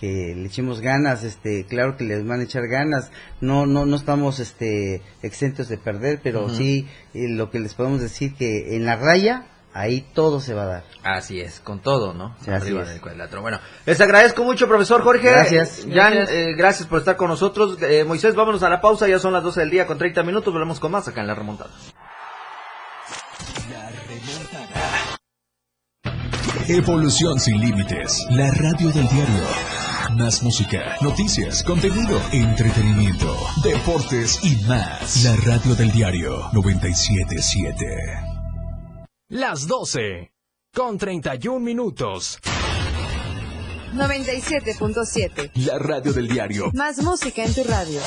que 0.00 0.34
le 0.36 0.46
echemos 0.46 0.80
ganas, 0.80 1.24
este, 1.24 1.64
claro 1.66 1.96
que 1.96 2.04
les 2.04 2.26
van 2.26 2.40
a 2.40 2.44
echar 2.44 2.66
ganas, 2.68 3.10
no, 3.40 3.66
no, 3.66 3.84
no 3.86 3.96
estamos, 3.96 4.38
este, 4.40 5.02
exentos 5.22 5.68
de 5.68 5.78
perder, 5.78 6.20
pero 6.22 6.48
sí, 6.48 6.86
eh, 7.14 7.26
lo 7.28 7.50
que 7.50 7.58
les 7.60 7.74
podemos 7.74 8.00
decir 8.00 8.34
que 8.34 8.76
en 8.76 8.84
la 8.84 8.96
raya 8.96 9.46
ahí 9.74 10.04
todo 10.14 10.40
se 10.40 10.54
va 10.54 10.62
a 10.62 10.66
dar. 10.66 10.84
Así 11.04 11.40
es, 11.40 11.60
con 11.60 11.80
todo, 11.80 12.14
¿no? 12.14 12.34
Sí, 12.44 12.50
Arriba 12.50 12.84
del 12.84 13.00
cuadrilátero. 13.00 13.42
Bueno, 13.42 13.60
les 13.86 14.00
agradezco 14.00 14.42
mucho, 14.44 14.66
profesor 14.66 15.02
Jorge. 15.02 15.30
Gracias. 15.30 15.80
Jan, 15.82 16.14
Gracias. 16.14 16.30
eh, 16.30 16.54
gracias 16.56 16.88
por 16.88 16.98
estar 16.98 17.16
con 17.16 17.28
nosotros. 17.28 17.76
Eh, 17.82 18.04
Moisés, 18.04 18.34
vámonos 18.34 18.62
a 18.62 18.68
la 18.70 18.80
pausa, 18.80 19.06
ya 19.08 19.18
son 19.18 19.32
las 19.32 19.42
12 19.42 19.60
del 19.60 19.70
día 19.70 19.86
con 19.86 19.98
30 19.98 20.22
minutos, 20.22 20.52
volvemos 20.52 20.80
con 20.80 20.92
más 20.92 21.06
acá 21.06 21.20
en 21.20 21.26
La 21.28 21.34
Remontada. 21.34 21.70
Evolución 26.68 27.40
sin 27.40 27.60
límites. 27.60 28.26
La 28.30 28.50
radio 28.50 28.90
del 28.90 29.08
diario. 29.08 29.77
Más 30.16 30.42
música, 30.42 30.96
noticias, 31.02 31.62
contenido, 31.62 32.18
entretenimiento, 32.32 33.36
deportes 33.62 34.42
y 34.42 34.56
más. 34.66 35.22
La 35.22 35.36
radio 35.36 35.74
del 35.74 35.92
diario 35.92 36.48
977. 36.52 37.86
Las 39.28 39.66
12. 39.66 40.32
Con 40.74 40.96
31 40.96 41.60
minutos. 41.60 42.38
97.7. 43.92 45.50
La 45.66 45.78
radio 45.78 46.12
del 46.12 46.28
diario. 46.28 46.70
Más 46.72 47.02
música 47.02 47.44
en 47.44 47.54
tu 47.54 47.64
radio. 47.64 48.00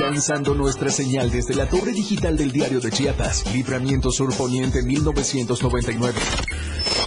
Lanzando 0.00 0.54
nuestra 0.54 0.90
señal 0.90 1.30
desde 1.30 1.54
la 1.54 1.66
torre 1.66 1.92
digital 1.92 2.36
del 2.36 2.50
diario 2.50 2.80
de 2.80 2.90
Chiapas. 2.90 3.44
Libramiento 3.52 4.10
Sur 4.10 4.36
Poniente 4.36 4.82
1999. 4.82 6.18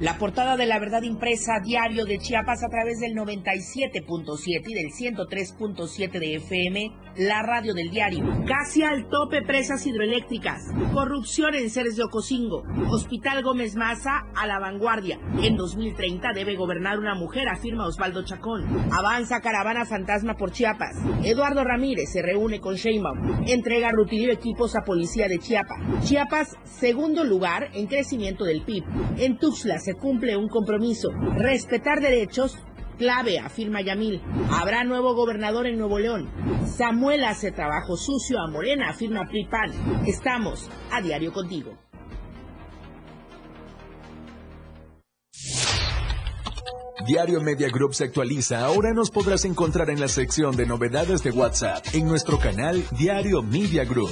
La 0.00 0.18
portada 0.18 0.56
de 0.56 0.66
la 0.66 0.80
verdad 0.80 1.02
impresa 1.02 1.60
diario 1.62 2.04
de 2.04 2.18
Chiapas 2.18 2.64
a 2.64 2.68
través 2.68 2.98
del 2.98 3.14
97.7 3.14 4.62
y 4.66 4.74
del 4.74 4.90
103.7 4.90 6.18
de 6.18 6.34
FM, 6.34 6.90
la 7.18 7.42
radio 7.42 7.74
del 7.74 7.90
diario. 7.90 8.24
Casi 8.44 8.82
al 8.82 9.08
tope 9.08 9.42
presas 9.42 9.86
hidroeléctricas. 9.86 10.64
Corrupción 10.92 11.54
en 11.54 11.70
Ceres 11.70 11.94
de 11.94 12.02
Ocosingo. 12.02 12.64
Hospital 12.90 13.44
Gómez 13.44 13.76
Maza 13.76 14.24
a 14.34 14.48
la 14.48 14.58
vanguardia. 14.58 15.20
En 15.40 15.56
2030 15.56 16.32
debe 16.34 16.56
gobernar 16.56 16.98
una 16.98 17.14
mujer, 17.14 17.48
afirma 17.48 17.86
Osvaldo 17.86 18.24
Chacón. 18.24 18.64
Avanza 18.90 19.40
caravana 19.40 19.86
fantasma 19.86 20.34
por 20.34 20.50
Chiapas. 20.50 20.96
Eduardo 21.22 21.62
Ramírez 21.62 22.10
se 22.10 22.20
reúne 22.20 22.60
con 22.60 22.74
Sheinbaum. 22.74 23.44
Entrega 23.46 23.92
rutilio 23.92 24.32
equipos 24.32 24.74
a 24.74 24.82
policía 24.82 25.28
de 25.28 25.38
Chiapas. 25.38 25.78
Chiapas, 26.04 26.56
segundo 26.64 27.22
lugar 27.22 27.70
en 27.74 27.86
crecimiento 27.86 28.44
del 28.44 28.62
PIB. 28.62 28.82
En 29.18 29.38
Tuxtla 29.38 29.83
se 29.84 29.94
cumple 29.94 30.36
un 30.36 30.48
compromiso. 30.48 31.10
Respetar 31.36 32.00
derechos 32.00 32.58
clave, 32.96 33.38
afirma 33.38 33.82
Yamil. 33.82 34.22
Habrá 34.50 34.82
nuevo 34.84 35.14
gobernador 35.14 35.66
en 35.66 35.78
Nuevo 35.78 35.98
León. 35.98 36.30
Samuel 36.66 37.24
hace 37.24 37.52
trabajo 37.52 37.96
sucio 37.96 38.40
a 38.40 38.48
Morena, 38.48 38.88
afirma 38.88 39.26
Pripan. 39.28 39.70
Estamos 40.06 40.70
a 40.90 41.02
diario 41.02 41.32
contigo. 41.32 41.76
Diario 47.06 47.42
Media 47.42 47.68
Group 47.68 47.94
se 47.94 48.04
actualiza. 48.04 48.64
Ahora 48.64 48.94
nos 48.94 49.10
podrás 49.10 49.44
encontrar 49.44 49.90
en 49.90 50.00
la 50.00 50.08
sección 50.08 50.56
de 50.56 50.64
novedades 50.64 51.22
de 51.22 51.32
WhatsApp 51.32 51.84
en 51.92 52.06
nuestro 52.06 52.38
canal 52.38 52.82
Diario 52.92 53.42
Media 53.42 53.84
Group. 53.84 54.08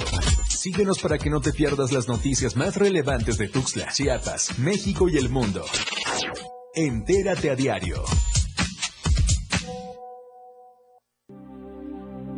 Síguenos 0.63 0.99
para 0.99 1.17
que 1.17 1.29
no 1.29 1.41
te 1.41 1.51
pierdas 1.51 1.91
las 1.91 2.07
noticias 2.07 2.55
más 2.55 2.77
relevantes 2.77 3.37
de 3.37 3.49
Tuxtla, 3.49 3.91
Chiapas, 3.91 4.59
México 4.59 5.09
y 5.09 5.17
el 5.17 5.27
mundo. 5.27 5.65
Entérate 6.73 7.49
a 7.49 7.55
diario. 7.57 8.01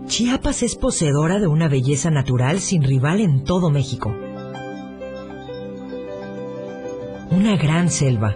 Chiapas 0.08 0.64
es 0.64 0.76
poseedora 0.76 1.40
de 1.40 1.46
una 1.46 1.68
belleza 1.68 2.10
natural 2.10 2.62
sin 2.62 2.82
rival 2.82 3.22
en 3.22 3.44
todo 3.44 3.70
México. 3.70 4.10
Una 7.30 7.56
gran 7.58 7.92
selva, 7.92 8.36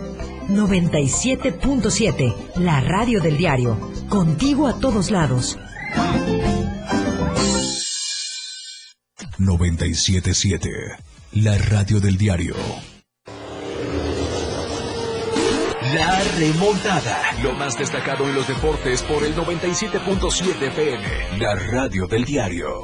97.7, 0.55 2.35
la 2.57 2.81
radio 2.81 3.21
del 3.21 3.37
diario. 3.37 3.77
Contigo 4.09 4.67
a 4.67 4.79
todos 4.79 5.11
lados. 5.11 5.57
977. 9.37 10.69
La 11.33 11.57
radio 11.57 11.99
del 11.99 12.17
diario. 12.17 12.55
La 15.93 16.23
remontada. 16.37 17.21
Lo 17.41 17.53
más 17.53 17.77
destacado 17.77 18.27
en 18.29 18.35
los 18.35 18.47
deportes 18.47 19.01
por 19.03 19.23
el 19.23 19.35
97.7 19.35 20.67
FM. 20.67 21.39
La 21.39 21.55
radio 21.55 22.07
del 22.07 22.23
diario. 22.23 22.83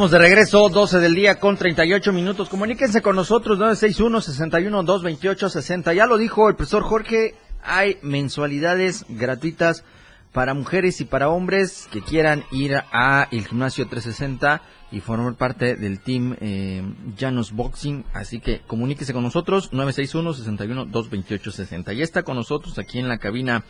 Estamos 0.00 0.12
de 0.12 0.18
regreso, 0.18 0.70
12 0.70 0.98
del 0.98 1.14
día 1.14 1.38
con 1.38 1.58
38 1.58 2.10
minutos. 2.14 2.48
Comuníquense 2.48 3.02
con 3.02 3.16
nosotros, 3.16 3.58
961-61-228-60. 3.58 5.94
Ya 5.94 6.06
lo 6.06 6.16
dijo 6.16 6.48
el 6.48 6.56
profesor 6.56 6.82
Jorge, 6.82 7.34
hay 7.62 7.98
mensualidades 8.00 9.04
gratuitas 9.10 9.84
para 10.32 10.54
mujeres 10.54 11.02
y 11.02 11.04
para 11.04 11.28
hombres 11.28 11.86
que 11.92 12.00
quieran 12.00 12.44
ir 12.50 12.76
a 12.76 13.28
el 13.30 13.46
gimnasio 13.46 13.88
360 13.88 14.62
y 14.90 15.00
formar 15.00 15.34
parte 15.34 15.76
del 15.76 16.00
team 16.00 16.34
eh, 16.40 16.82
Llanos 17.18 17.52
Boxing. 17.52 18.06
Así 18.14 18.40
que 18.40 18.62
comuníquese 18.66 19.12
con 19.12 19.22
nosotros, 19.22 19.70
961-61-228-60. 19.70 21.94
Ya 21.94 22.04
está 22.04 22.22
con 22.22 22.36
nosotros 22.36 22.78
aquí 22.78 23.00
en 23.00 23.10
la 23.10 23.18
cabina 23.18 23.66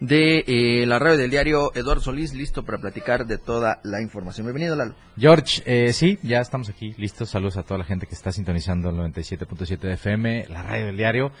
de 0.00 0.44
eh, 0.46 0.86
la 0.86 0.98
radio 0.98 1.16
del 1.16 1.30
diario 1.30 1.74
Eduardo 1.74 2.02
Solís, 2.02 2.34
listo 2.34 2.64
para 2.64 2.78
platicar 2.78 3.26
de 3.26 3.38
toda 3.38 3.80
la 3.82 4.02
información. 4.02 4.46
Bienvenido, 4.46 4.76
Lalo. 4.76 4.94
George, 5.16 5.62
eh, 5.64 5.92
sí, 5.92 6.18
ya 6.22 6.40
estamos 6.40 6.68
aquí, 6.68 6.94
listos. 6.98 7.30
Saludos 7.30 7.56
a 7.56 7.62
toda 7.62 7.78
la 7.78 7.84
gente 7.84 8.06
que 8.06 8.14
está 8.14 8.32
sintonizando 8.32 8.90
el 8.90 8.96
97.7 8.96 9.78
de 9.78 9.94
FM, 9.94 10.46
la 10.48 10.62
radio 10.62 10.86
del 10.86 10.96
diario. 10.96 11.32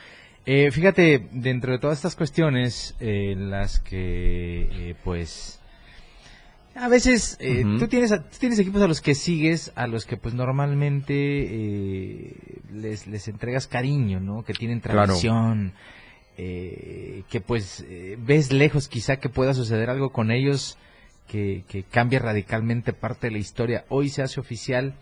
Eh, 0.46 0.70
fíjate, 0.70 1.28
dentro 1.32 1.72
de 1.72 1.80
todas 1.80 1.98
estas 1.98 2.14
cuestiones, 2.14 2.94
eh, 3.00 3.32
en 3.32 3.50
las 3.50 3.80
que, 3.80 4.68
eh, 4.70 4.94
pues, 5.02 5.60
a 6.76 6.88
veces 6.88 7.36
tú, 7.78 7.88
tienes, 7.88 8.10
tú 8.10 8.38
tienes 8.38 8.58
equipos 8.60 8.80
a 8.82 8.86
los 8.86 9.00
que 9.00 9.16
sigues, 9.16 9.72
a 9.74 9.88
los 9.88 10.04
que, 10.06 10.16
pues, 10.16 10.34
normalmente 10.34 11.14
eh, 11.14 12.36
les, 12.70 13.08
les 13.08 13.26
entregas 13.26 13.66
cariño, 13.66 14.20
¿no? 14.20 14.44
Que 14.44 14.52
tienen 14.52 14.80
Claro. 14.80 15.14
Eh, 16.36 17.22
que, 17.30 17.40
pues, 17.40 17.84
eh, 17.88 18.16
ves 18.18 18.52
lejos 18.52 18.88
quizá 18.88 19.16
que 19.18 19.28
pueda 19.28 19.54
suceder 19.54 19.90
algo 19.90 20.10
con 20.10 20.30
ellos 20.30 20.76
que, 21.28 21.64
que 21.68 21.82
cambia 21.82 22.18
radicalmente 22.18 22.92
parte 22.92 23.26
de 23.28 23.32
la 23.32 23.38
historia. 23.38 23.84
Hoy 23.88 24.08
se 24.10 24.22
hace 24.22 24.38
oficial 24.40 24.94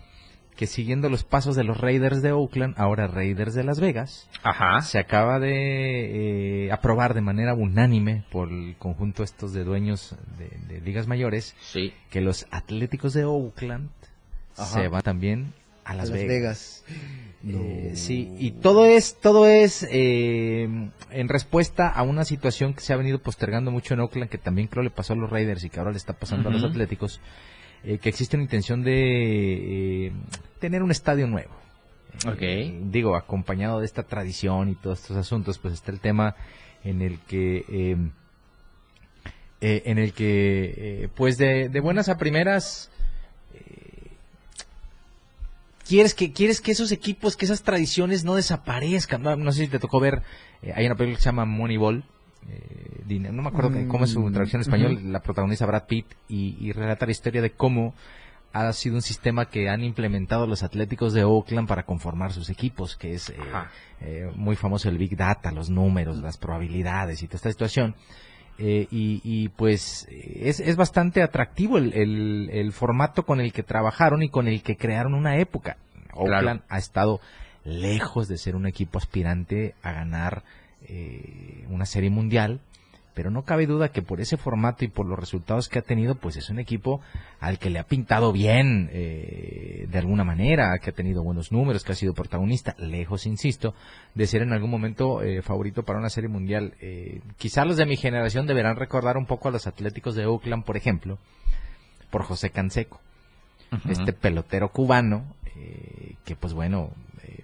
que 0.57 0.69
siguiendo 0.69 1.09
los 1.11 1.25
pasos 1.25 1.57
de 1.57 1.65
los 1.65 1.79
Raiders 1.81 2.23
de 2.23 2.31
Oakland, 2.31 2.75
ahora 2.79 3.09
Raiders 3.09 3.55
de 3.55 3.65
Las 3.65 3.81
Vegas, 3.81 4.31
Ajá. 4.45 4.81
se 4.83 5.01
acaba 5.01 5.41
de 5.41 6.67
eh, 6.67 6.73
aprobar 6.73 7.13
de 7.15 7.21
manera 7.21 7.55
unánime 7.55 8.25
por 8.31 8.51
el 8.53 8.77
conjunto 8.79 9.25
estos 9.25 9.53
de 9.53 9.65
dueños 9.65 10.15
de, 10.39 10.49
de 10.73 10.81
ligas 10.81 11.09
mayores 11.09 11.57
Sí. 11.61 11.93
que 12.11 12.21
los 12.21 12.47
Atléticos 12.53 13.15
de 13.15 13.25
Oakland 13.25 13.91
Ajá. 14.57 14.67
se 14.83 14.87
van 14.89 15.03
también 15.03 15.53
a 15.85 15.95
Las, 15.95 16.11
Las 16.11 16.19
Vegas. 16.19 16.85
Eh, 17.47 17.93
sí, 17.95 18.35
y 18.39 18.53
todo 18.53 18.87
es, 18.87 19.21
todo 19.21 19.47
es 19.47 19.87
eh, 19.91 20.67
en 21.11 21.29
respuesta 21.29 21.89
a 21.89 22.03
una 22.03 22.25
situación 22.25 22.73
que 22.73 22.81
se 22.81 22.93
ha 22.95 22.97
venido 22.97 23.19
postergando 23.19 23.71
mucho 23.71 23.93
en 23.93 24.01
Oakland, 24.01 24.31
que 24.31 24.39
también 24.39 24.67
creo 24.69 24.83
le 24.83 24.91
pasó 24.91 25.13
a 25.13 25.17
los 25.17 25.29
Raiders 25.29 25.63
y 25.65 25.69
que 25.71 25.79
ahora 25.79 25.91
le 25.91 25.99
está 25.99 26.15
pasando 26.15 26.49
a 26.49 26.53
los. 26.53 26.65
Atléticos, 26.65 27.21
eh, 27.85 27.99
que 27.99 28.09
existe 28.09 28.37
una 28.37 28.45
intención 28.45 28.83
de 28.83 30.07
eh, 30.07 30.13
tener 30.59 30.83
un 30.83 30.91
estadio 30.91 31.27
nuevo. 31.27 31.53
Ok. 32.27 32.41
Eh, 32.41 32.81
digo, 32.85 33.15
acompañado 33.15 33.81
de 33.81 33.87
esta 33.87 34.05
tradición 34.05 34.71
y 34.71 34.75
todos 34.77 35.01
estos 35.03 35.17
asuntos, 35.19 35.59
pues 35.59 35.75
está 35.75 35.93
el 35.93 36.01
tema 36.01 36.37
en 36.83 37.03
el 37.03 37.19
que... 37.19 37.65
eh, 37.69 37.97
eh, 39.61 39.83
en 39.87 39.99
el 39.99 40.13
que, 40.13 40.75
eh, 40.77 41.09
pues 41.15 41.39
de, 41.39 41.69
de 41.71 41.81
buenas 41.81 42.09
a 42.11 42.19
primeras, 42.19 42.91
eh, 42.99 43.04
quieres 45.87 46.15
que 46.15 46.33
quieres 46.33 46.61
que 46.61 46.73
esos 46.73 46.93
equipos, 46.93 47.37
que 47.37 47.45
esas 47.45 47.63
tradiciones 47.63 48.25
no 48.25 48.35
desaparezcan. 48.35 49.23
No, 49.23 49.37
no 49.37 49.53
sé 49.53 49.65
si 49.65 49.69
te 49.69 49.79
tocó 49.79 50.01
ver, 50.01 50.23
eh, 50.63 50.73
hay 50.75 50.87
una 50.87 50.95
película 50.97 51.17
que 51.17 51.23
se 51.23 51.29
llama 51.29 51.45
Moneyball. 51.45 52.05
eh, 52.49 53.05
no 53.31 53.43
me 53.43 53.49
acuerdo 53.49 53.71
Mm, 53.71 53.89
cómo 53.89 54.05
es 54.05 54.11
su 54.11 54.31
traducción 54.31 54.61
en 54.61 54.63
español, 54.63 55.13
la 55.13 55.21
protagoniza 55.23 55.67
Brad 55.67 55.87
Pitt 55.87 56.07
y, 56.29 56.57
y 56.61 56.73
relata 56.73 57.07
la 57.07 57.13
historia 57.13 57.41
de 57.43 57.53
cómo 57.53 57.95
ha 58.53 58.73
sido 58.73 58.95
un 58.95 59.03
sistema 59.03 59.47
que 59.47 59.69
han 59.69 59.83
implementado 59.83 60.47
los 60.47 60.63
Atléticos 60.63 61.13
de 61.13 61.25
Oakland 61.25 61.67
para 61.67 61.85
conformar 61.85 62.33
sus 62.33 62.51
equipos, 62.51 62.97
que 62.97 63.15
es 63.15 63.31
eh, 63.31 63.35
eh, 64.01 64.31
muy 64.37 64.55
famoso 64.57 64.89
el 64.89 64.97
Big 64.97 65.17
Data, 65.17 65.51
los 65.53 65.71
números, 65.71 66.19
las 66.19 66.39
probabilidades 66.39 67.23
y 67.23 67.27
toda 67.27 67.37
esta 67.37 67.51
situación. 67.51 67.95
Eh, 68.59 68.87
y, 68.91 69.21
y, 69.25 69.49
pues 69.49 70.07
es, 70.11 70.61
es 70.61 70.77
bastante 70.77 71.23
atractivo 71.23 71.77
el, 71.77 71.93
el- 71.93 72.51
el 72.53 72.73
formato 72.73 73.25
con 73.25 73.41
el 73.41 73.53
que 73.53 73.65
trabajaron 73.65 74.23
y 74.23 74.29
con 74.29 74.47
el 74.47 74.63
que 74.63 74.77
crearon 74.77 75.15
una 75.15 75.39
época. 75.39 75.77
Oakland 76.13 76.61
ha 76.69 76.79
estado 76.79 77.21
lejos 77.65 78.29
de 78.29 78.39
ser 78.39 78.55
un 78.55 78.67
equipo 78.67 78.99
aspirante 78.99 79.75
a 79.83 79.91
ganar 79.93 80.45
eh, 80.89 81.65
una 81.69 81.87
serie 81.87 82.11
mundial, 82.11 82.61
pero 83.15 83.31
no 83.31 83.43
cabe 83.43 83.67
duda 83.67 83.91
que 83.91 84.03
por 84.03 84.21
ese 84.21 84.37
formato 84.37 84.85
y 84.85 84.89
por 84.89 85.07
los 85.07 85.19
resultados 85.19 85.69
que 85.69 85.79
ha 85.79 85.83
tenido, 85.83 86.17
pues 86.17 86.37
es 86.37 86.51
un 86.51 86.59
equipo 86.59 87.01
al 87.41 87.59
que 87.59 87.71
le 87.71 87.79
ha 87.79 87.85
pintado 87.85 88.33
bien 88.33 88.91
eh, 88.93 89.87
de 89.89 89.99
alguna 89.99 90.25
manera, 90.25 90.79
que 90.79 90.91
ha 90.91 90.93
tenido 90.93 91.23
buenos 91.23 91.53
números, 91.53 91.85
que 91.85 91.93
ha 91.93 91.95
sido 91.95 92.13
protagonista, 92.13 92.75
lejos, 92.79 93.27
insisto, 93.27 93.75
de 94.15 94.27
ser 94.27 94.43
en 94.43 94.53
algún 94.53 94.71
momento 94.71 95.23
eh, 95.23 95.43
favorito 95.43 95.85
para 95.85 95.99
una 95.99 96.11
serie 96.11 96.29
mundial. 96.29 96.75
Eh, 96.81 97.21
quizá 97.39 97.65
los 97.65 97.77
de 97.77 97.87
mi 97.87 97.97
generación 97.97 98.47
deberán 98.47 98.77
recordar 98.77 99.17
un 99.17 99.27
poco 99.27 99.49
a 99.49 99.53
los 99.53 99.67
Atléticos 99.67 100.15
de 100.17 100.27
Oakland, 100.27 100.65
por 100.65 100.77
ejemplo, 100.77 101.19
por 102.11 102.25
José 102.25 102.51
Canseco, 102.51 103.01
este 103.89 104.13
pelotero 104.13 104.71
cubano, 104.71 105.25
eh, 105.57 106.15
que 106.25 106.37
pues 106.37 106.53
bueno, 106.53 106.91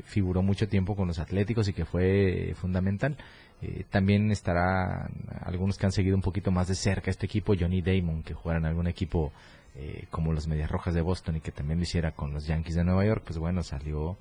figuró 0.04 0.42
mucho 0.42 0.68
tiempo 0.68 0.96
con 0.96 1.08
los 1.08 1.18
Atléticos 1.18 1.68
y 1.68 1.72
que 1.72 1.84
fue 1.84 2.54
fundamental. 2.56 3.16
Eh, 3.62 3.84
también 3.90 4.30
estará 4.30 5.10
algunos 5.42 5.76
que 5.76 5.86
han 5.86 5.92
seguido 5.92 6.16
un 6.16 6.22
poquito 6.22 6.50
más 6.50 6.68
de 6.68 6.74
cerca 6.74 7.10
este 7.10 7.26
equipo, 7.26 7.54
Johnny 7.58 7.82
Damon, 7.82 8.22
que 8.22 8.34
jugara 8.34 8.58
en 8.58 8.66
algún 8.66 8.86
equipo 8.86 9.32
eh, 9.76 10.06
como 10.10 10.32
los 10.32 10.48
Medias 10.48 10.70
Rojas 10.70 10.94
de 10.94 11.02
Boston 11.02 11.36
y 11.36 11.40
que 11.40 11.52
también 11.52 11.78
lo 11.78 11.84
hiciera 11.84 12.12
con 12.12 12.32
los 12.32 12.46
Yankees 12.46 12.74
de 12.74 12.84
Nueva 12.84 13.04
York, 13.04 13.22
pues 13.24 13.38
bueno, 13.38 13.62
salió 13.62 14.16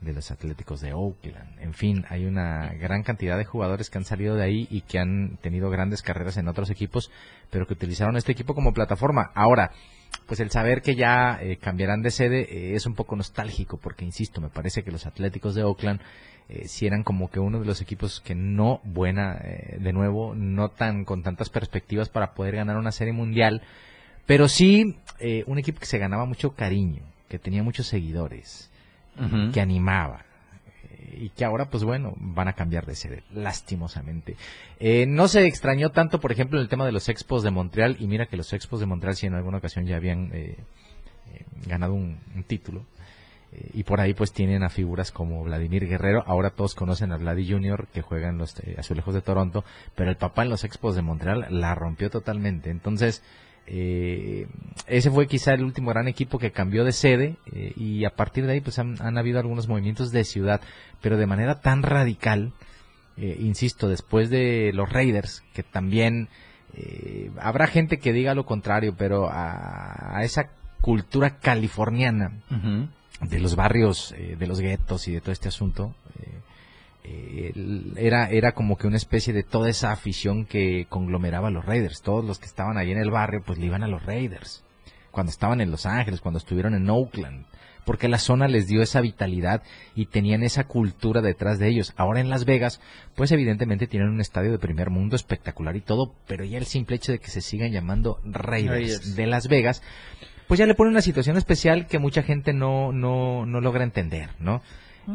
de 0.00 0.12
los 0.12 0.30
Atléticos 0.30 0.80
de 0.80 0.92
Oakland. 0.92 1.58
En 1.60 1.72
fin, 1.72 2.04
hay 2.10 2.26
una 2.26 2.72
gran 2.74 3.02
cantidad 3.02 3.38
de 3.38 3.44
jugadores 3.44 3.88
que 3.88 3.98
han 3.98 4.04
salido 4.04 4.36
de 4.36 4.44
ahí 4.44 4.68
y 4.70 4.82
que 4.82 4.98
han 4.98 5.38
tenido 5.40 5.70
grandes 5.70 6.02
carreras 6.02 6.36
en 6.36 6.48
otros 6.48 6.70
equipos, 6.70 7.10
pero 7.50 7.66
que 7.66 7.72
utilizaron 7.72 8.16
este 8.16 8.32
equipo 8.32 8.54
como 8.54 8.74
plataforma. 8.74 9.30
Ahora, 9.34 9.72
pues 10.26 10.40
el 10.40 10.50
saber 10.50 10.82
que 10.82 10.94
ya 10.94 11.38
eh, 11.40 11.56
cambiarán 11.56 12.02
de 12.02 12.10
sede 12.10 12.40
eh, 12.50 12.74
es 12.74 12.86
un 12.86 12.94
poco 12.94 13.16
nostálgico, 13.16 13.76
porque 13.76 14.04
insisto, 14.04 14.40
me 14.40 14.48
parece 14.48 14.82
que 14.82 14.90
los 14.90 15.06
Atléticos 15.06 15.54
de 15.54 15.62
Oakland 15.62 16.00
eh, 16.48 16.68
si 16.68 16.86
eran 16.86 17.02
como 17.02 17.28
que 17.28 17.40
uno 17.40 17.58
de 17.58 17.66
los 17.66 17.80
equipos 17.80 18.20
que 18.20 18.36
no 18.36 18.80
buena, 18.84 19.36
eh, 19.42 19.78
de 19.80 19.92
nuevo, 19.92 20.34
no 20.36 20.68
tan 20.68 21.04
con 21.04 21.24
tantas 21.24 21.50
perspectivas 21.50 22.08
para 22.08 22.34
poder 22.34 22.54
ganar 22.54 22.76
una 22.76 22.92
serie 22.92 23.12
mundial, 23.12 23.62
pero 24.26 24.48
sí 24.48 24.96
un 25.46 25.58
equipo 25.58 25.80
que 25.80 25.86
se 25.86 25.98
ganaba 25.98 26.26
mucho 26.26 26.54
cariño, 26.54 27.02
que 27.28 27.38
tenía 27.38 27.62
muchos 27.62 27.86
seguidores, 27.86 28.70
que 29.52 29.60
animaba. 29.60 30.25
Eh, 31.06 31.18
Y 31.24 31.28
que 31.30 31.44
ahora, 31.44 31.70
pues 31.70 31.84
bueno, 31.84 32.14
van 32.16 32.48
a 32.48 32.54
cambiar 32.54 32.86
de 32.86 32.94
sede, 32.94 33.22
lastimosamente. 33.32 34.36
Eh, 34.80 35.06
no 35.06 35.28
se 35.28 35.46
extrañó 35.46 35.90
tanto, 35.90 36.20
por 36.20 36.32
ejemplo, 36.32 36.58
en 36.58 36.62
el 36.62 36.68
tema 36.68 36.86
de 36.86 36.92
los 36.92 37.08
Expos 37.08 37.42
de 37.42 37.50
Montreal, 37.50 37.96
y 38.00 38.06
mira 38.06 38.26
que 38.26 38.36
los 38.36 38.52
Expos 38.52 38.80
de 38.80 38.86
Montreal 38.86 39.16
sí 39.16 39.26
en 39.26 39.34
alguna 39.34 39.58
ocasión 39.58 39.86
ya 39.86 39.96
habían 39.96 40.30
eh, 40.32 40.56
eh, 41.34 41.44
ganado 41.66 41.94
un, 41.94 42.18
título. 42.46 42.84
Eh, 43.52 43.70
y 43.74 43.84
por 43.84 44.00
ahí 44.00 44.12
pues 44.14 44.32
tienen 44.32 44.62
a 44.62 44.68
figuras 44.68 45.12
como 45.12 45.44
Vladimir 45.44 45.86
Guerrero, 45.86 46.24
ahora 46.26 46.50
todos 46.50 46.74
conocen 46.74 47.12
a 47.12 47.16
Vladi 47.16 47.48
Jr. 47.50 47.86
que 47.92 48.02
juega 48.02 48.28
en 48.28 48.38
los 48.38 48.56
Azulejos 48.76 49.14
de 49.14 49.22
Toronto, 49.22 49.64
pero 49.94 50.10
el 50.10 50.16
papá 50.16 50.42
en 50.42 50.50
los 50.50 50.64
Expos 50.64 50.96
de 50.96 51.02
Montreal 51.02 51.46
la 51.50 51.74
rompió 51.74 52.10
totalmente. 52.10 52.70
Entonces, 52.70 53.22
eh, 53.66 54.46
ese 54.86 55.10
fue 55.10 55.26
quizá 55.26 55.52
el 55.54 55.64
último 55.64 55.90
gran 55.90 56.06
equipo 56.06 56.38
que 56.38 56.52
cambió 56.52 56.84
de 56.84 56.92
sede 56.92 57.36
eh, 57.52 57.72
y 57.76 58.04
a 58.04 58.10
partir 58.10 58.46
de 58.46 58.52
ahí 58.52 58.60
pues 58.60 58.78
han, 58.78 58.96
han 59.00 59.18
habido 59.18 59.40
algunos 59.40 59.66
movimientos 59.66 60.12
de 60.12 60.24
ciudad, 60.24 60.60
pero 61.00 61.16
de 61.16 61.26
manera 61.26 61.60
tan 61.60 61.82
radical, 61.82 62.52
eh, 63.16 63.36
insisto, 63.40 63.88
después 63.88 64.30
de 64.30 64.70
los 64.72 64.90
Raiders, 64.92 65.42
que 65.52 65.64
también 65.64 66.28
eh, 66.74 67.30
habrá 67.40 67.66
gente 67.66 67.98
que 67.98 68.12
diga 68.12 68.34
lo 68.34 68.46
contrario, 68.46 68.94
pero 68.96 69.28
a, 69.28 70.16
a 70.16 70.22
esa 70.22 70.50
cultura 70.80 71.38
californiana 71.38 72.32
de 73.20 73.40
los 73.40 73.56
barrios, 73.56 74.14
de 74.16 74.46
los 74.46 74.60
guetos 74.60 75.08
y 75.08 75.12
de 75.12 75.20
todo 75.20 75.32
este 75.32 75.48
asunto, 75.48 75.94
era, 77.96 78.30
era 78.30 78.52
como 78.52 78.76
que 78.76 78.86
una 78.86 78.96
especie 78.96 79.32
de 79.32 79.42
toda 79.42 79.68
esa 79.68 79.92
afición 79.92 80.44
que 80.44 80.86
conglomeraba 80.88 81.48
a 81.48 81.50
los 81.50 81.64
Raiders. 81.64 82.02
Todos 82.02 82.24
los 82.24 82.38
que 82.38 82.46
estaban 82.46 82.76
ahí 82.78 82.90
en 82.90 82.98
el 82.98 83.10
barrio, 83.10 83.42
pues 83.44 83.58
le 83.58 83.66
iban 83.66 83.82
a 83.82 83.88
los 83.88 84.04
Raiders. 84.04 84.64
Cuando 85.10 85.30
estaban 85.30 85.60
en 85.60 85.70
Los 85.70 85.86
Ángeles, 85.86 86.20
cuando 86.20 86.38
estuvieron 86.38 86.74
en 86.74 86.88
Oakland. 86.90 87.46
Porque 87.84 88.08
la 88.08 88.18
zona 88.18 88.48
les 88.48 88.66
dio 88.66 88.82
esa 88.82 89.00
vitalidad 89.00 89.62
y 89.94 90.06
tenían 90.06 90.42
esa 90.42 90.64
cultura 90.64 91.22
detrás 91.22 91.60
de 91.60 91.68
ellos. 91.68 91.94
Ahora 91.96 92.20
en 92.20 92.28
Las 92.28 92.44
Vegas, 92.44 92.80
pues 93.14 93.30
evidentemente 93.30 93.86
tienen 93.86 94.08
un 94.08 94.20
estadio 94.20 94.50
de 94.50 94.58
primer 94.58 94.90
mundo 94.90 95.14
espectacular 95.14 95.76
y 95.76 95.80
todo, 95.82 96.12
pero 96.26 96.44
ya 96.44 96.58
el 96.58 96.66
simple 96.66 96.96
hecho 96.96 97.12
de 97.12 97.20
que 97.20 97.30
se 97.30 97.40
sigan 97.40 97.70
llamando 97.70 98.18
Raiders, 98.24 98.70
Raiders. 98.70 99.16
de 99.16 99.26
Las 99.26 99.46
Vegas, 99.46 99.82
pues 100.48 100.58
ya 100.58 100.66
le 100.66 100.74
pone 100.74 100.90
una 100.90 101.00
situación 101.00 101.36
especial 101.36 101.86
que 101.86 102.00
mucha 102.00 102.22
gente 102.22 102.52
no, 102.52 102.90
no, 102.92 103.46
no 103.46 103.60
logra 103.60 103.84
entender, 103.84 104.30
¿no? 104.40 104.62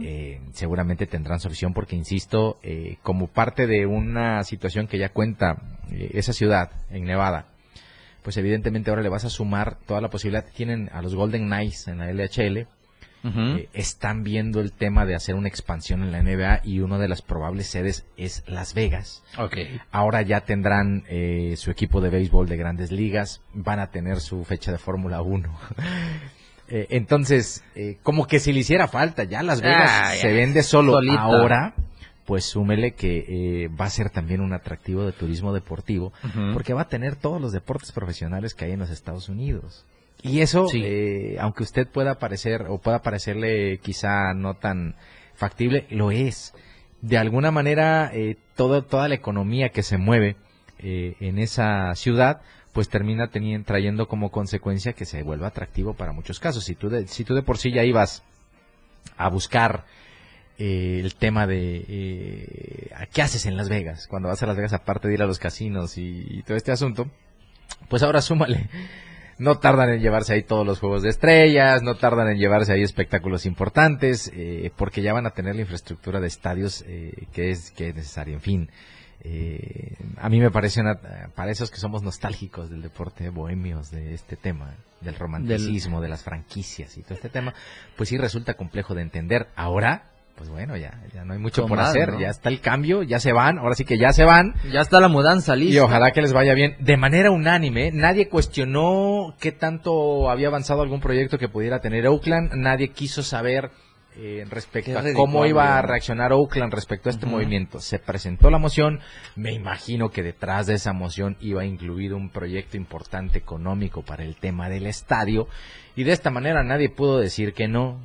Eh, 0.01 0.39
seguramente 0.53 1.05
tendrán 1.05 1.39
solución 1.39 1.73
porque, 1.73 1.95
insisto, 1.95 2.59
eh, 2.63 2.97
como 3.03 3.27
parte 3.27 3.67
de 3.67 3.85
una 3.85 4.43
situación 4.43 4.87
que 4.87 4.97
ya 4.97 5.09
cuenta 5.09 5.57
eh, 5.91 6.11
esa 6.13 6.31
ciudad 6.31 6.71
en 6.89 7.03
Nevada, 7.03 7.47
pues 8.23 8.37
evidentemente 8.37 8.89
ahora 8.89 9.01
le 9.01 9.09
vas 9.09 9.25
a 9.25 9.29
sumar 9.29 9.77
toda 9.85 9.99
la 9.99 10.09
posibilidad. 10.09 10.45
Tienen 10.55 10.89
a 10.93 11.01
los 11.01 11.15
Golden 11.15 11.47
Knights 11.47 11.87
en 11.87 11.97
la 11.97 12.11
LHL, 12.11 12.67
eh, 13.23 13.69
están 13.73 14.23
viendo 14.23 14.61
el 14.61 14.71
tema 14.71 15.05
de 15.05 15.13
hacer 15.13 15.35
una 15.35 15.47
expansión 15.47 16.01
en 16.01 16.11
la 16.11 16.23
NBA 16.23 16.61
y 16.63 16.79
una 16.79 16.97
de 16.97 17.07
las 17.07 17.21
probables 17.21 17.67
sedes 17.67 18.05
es 18.17 18.43
Las 18.47 18.73
Vegas. 18.73 19.23
Ahora 19.91 20.23
ya 20.23 20.41
tendrán 20.41 21.03
eh, 21.07 21.53
su 21.57 21.69
equipo 21.69 22.01
de 22.01 22.09
béisbol 22.09 22.47
de 22.47 22.57
grandes 22.57 22.91
ligas, 22.91 23.41
van 23.53 23.79
a 23.79 23.91
tener 23.91 24.19
su 24.19 24.43
fecha 24.43 24.71
de 24.71 24.79
Fórmula 24.79 25.21
1. 25.21 25.49
Eh, 26.73 26.87
entonces, 26.91 27.63
eh, 27.75 27.97
como 28.01 28.27
que 28.27 28.39
si 28.39 28.53
le 28.53 28.61
hiciera 28.61 28.87
falta, 28.87 29.25
ya 29.25 29.43
Las 29.43 29.61
Vegas 29.61 29.89
Ah, 29.91 30.11
se 30.15 30.31
vende 30.31 30.63
solo. 30.63 30.97
Ahora, 31.19 31.73
pues 32.25 32.45
súmele 32.45 32.91
que 32.93 33.25
eh, 33.65 33.67
va 33.69 33.85
a 33.85 33.89
ser 33.89 34.09
también 34.09 34.39
un 34.39 34.53
atractivo 34.53 35.03
de 35.05 35.11
turismo 35.11 35.53
deportivo, 35.53 36.13
porque 36.53 36.73
va 36.73 36.83
a 36.83 36.87
tener 36.87 37.17
todos 37.17 37.41
los 37.41 37.51
deportes 37.51 37.91
profesionales 37.91 38.53
que 38.53 38.65
hay 38.65 38.71
en 38.71 38.79
los 38.79 38.89
Estados 38.89 39.27
Unidos. 39.27 39.85
Y 40.23 40.39
eso, 40.39 40.67
Sí. 40.69 40.81
eh, 40.85 41.37
aunque 41.41 41.63
usted 41.63 41.87
pueda 41.87 42.19
parecer 42.19 42.67
o 42.69 42.77
pueda 42.79 43.01
parecerle 43.01 43.79
quizá 43.79 44.33
no 44.33 44.53
tan 44.53 44.95
factible, 45.35 45.87
lo 45.89 46.11
es. 46.11 46.53
De 47.01 47.17
alguna 47.17 47.51
manera, 47.51 48.11
eh, 48.13 48.37
todo, 48.55 48.83
toda 48.83 49.09
la 49.09 49.15
economía 49.15 49.69
que 49.69 49.81
se 49.83 49.97
mueve 49.97 50.37
eh, 50.83 51.15
en 51.19 51.37
esa 51.39 51.93
ciudad, 51.95 52.41
pues 52.73 52.89
termina 52.89 53.29
teni- 53.31 53.63
trayendo 53.65 54.07
como 54.07 54.31
consecuencia 54.31 54.93
que 54.93 55.05
se 55.05 55.23
vuelva 55.23 55.47
atractivo 55.47 55.93
para 55.93 56.11
muchos 56.13 56.39
casos. 56.39 56.63
Si 56.63 56.75
tú 56.75 56.89
de, 56.89 57.07
si 57.07 57.23
tú 57.23 57.33
de 57.35 57.43
por 57.43 57.57
sí 57.57 57.71
ya 57.71 57.83
ibas 57.83 58.23
a 59.17 59.29
buscar 59.29 59.85
eh, 60.57 60.99
el 61.03 61.15
tema 61.15 61.47
de 61.47 61.85
eh, 61.87 62.91
¿a 62.95 63.05
qué 63.07 63.21
haces 63.21 63.45
en 63.45 63.57
Las 63.57 63.69
Vegas? 63.69 64.07
Cuando 64.07 64.29
vas 64.29 64.41
a 64.43 64.47
Las 64.47 64.55
Vegas, 64.55 64.73
aparte 64.73 65.07
de 65.07 65.15
ir 65.15 65.21
a 65.21 65.27
los 65.27 65.39
casinos 65.39 65.97
y, 65.97 66.25
y 66.29 66.43
todo 66.43 66.55
este 66.55 66.71
asunto, 66.71 67.09
pues 67.89 68.03
ahora 68.03 68.21
súmale 68.21 68.69
no 69.37 69.57
tardan 69.57 69.89
en 69.89 70.01
llevarse 70.01 70.33
ahí 70.35 70.43
todos 70.43 70.67
los 70.67 70.79
juegos 70.79 71.01
de 71.01 71.09
estrellas, 71.09 71.81
no 71.81 71.95
tardan 71.95 72.27
en 72.29 72.37
llevarse 72.37 72.73
ahí 72.73 72.83
espectáculos 72.83 73.47
importantes, 73.47 74.31
eh, 74.35 74.71
porque 74.77 75.01
ya 75.01 75.13
van 75.13 75.25
a 75.25 75.31
tener 75.31 75.55
la 75.55 75.61
infraestructura 75.61 76.19
de 76.19 76.27
estadios 76.27 76.85
eh, 76.87 77.25
que, 77.33 77.49
es, 77.49 77.71
que 77.71 77.89
es 77.89 77.95
necesaria. 77.95 78.35
En 78.35 78.41
fin, 78.41 78.69
eh, 79.23 79.95
a 80.17 80.29
mí 80.29 80.39
me 80.39 80.51
parece 80.51 80.81
una, 80.81 80.99
para 81.35 81.51
esos 81.51 81.69
que 81.69 81.77
somos 81.77 82.01
nostálgicos 82.01 82.69
del 82.69 82.81
deporte, 82.81 83.29
bohemios 83.29 83.91
de 83.91 84.13
este 84.13 84.35
tema, 84.35 84.75
del 85.01 85.15
romanticismo, 85.15 86.01
de 86.01 86.09
las 86.09 86.23
franquicias 86.23 86.97
y 86.97 87.01
todo 87.01 87.15
este 87.15 87.29
tema, 87.29 87.53
pues 87.97 88.09
sí 88.09 88.17
resulta 88.17 88.55
complejo 88.55 88.95
de 88.95 89.01
entender. 89.01 89.47
Ahora, 89.55 90.11
pues 90.35 90.49
bueno, 90.49 90.75
ya, 90.75 90.99
ya 91.13 91.23
no 91.23 91.33
hay 91.33 91.39
mucho 91.39 91.67
por 91.67 91.79
hacer, 91.79 92.17
ya 92.19 92.29
está 92.29 92.49
el 92.49 92.61
cambio, 92.61 93.03
ya 93.03 93.19
se 93.19 93.31
van, 93.31 93.59
ahora 93.59 93.75
sí 93.75 93.85
que 93.85 93.99
ya 93.99 94.11
se 94.11 94.23
van. 94.23 94.55
Ya 94.71 94.81
está 94.81 94.99
la 94.99 95.07
mudanza 95.07 95.55
lista. 95.55 95.75
Y 95.75 95.79
ojalá 95.79 96.11
que 96.11 96.21
les 96.21 96.33
vaya 96.33 96.55
bien. 96.55 96.77
De 96.79 96.97
manera 96.97 97.29
unánime, 97.29 97.91
nadie 97.91 98.27
cuestionó 98.27 99.35
qué 99.39 99.51
tanto 99.51 100.31
había 100.31 100.47
avanzado 100.47 100.81
algún 100.81 100.99
proyecto 100.99 101.37
que 101.37 101.47
pudiera 101.47 101.79
tener 101.79 102.07
Oakland, 102.07 102.53
nadie 102.55 102.89
quiso 102.89 103.21
saber 103.21 103.69
eh, 104.17 104.45
respecto 104.49 104.97
a 104.97 105.03
cómo 105.13 105.45
iba 105.45 105.77
a 105.77 105.81
reaccionar 105.81 106.33
Oakland 106.33 106.73
respecto 106.73 107.09
a 107.09 107.11
este 107.11 107.25
movimiento. 107.25 107.79
Se 107.79 107.99
presentó 107.99 108.49
la 108.49 108.57
moción, 108.57 108.99
me 109.35 109.53
imagino 109.53 110.09
que 110.09 110.23
detrás 110.23 110.67
de 110.67 110.75
esa 110.75 110.93
moción 110.93 111.37
iba 111.39 111.65
incluido 111.65 112.17
un 112.17 112.29
proyecto 112.29 112.77
importante 112.77 113.37
económico 113.37 114.01
para 114.01 114.23
el 114.23 114.35
tema 114.35 114.69
del 114.69 114.87
estadio 114.87 115.47
y 115.95 116.03
de 116.03 116.11
esta 116.11 116.29
manera 116.29 116.63
nadie 116.63 116.89
pudo 116.89 117.19
decir 117.19 117.53
que 117.53 117.67
no. 117.67 117.99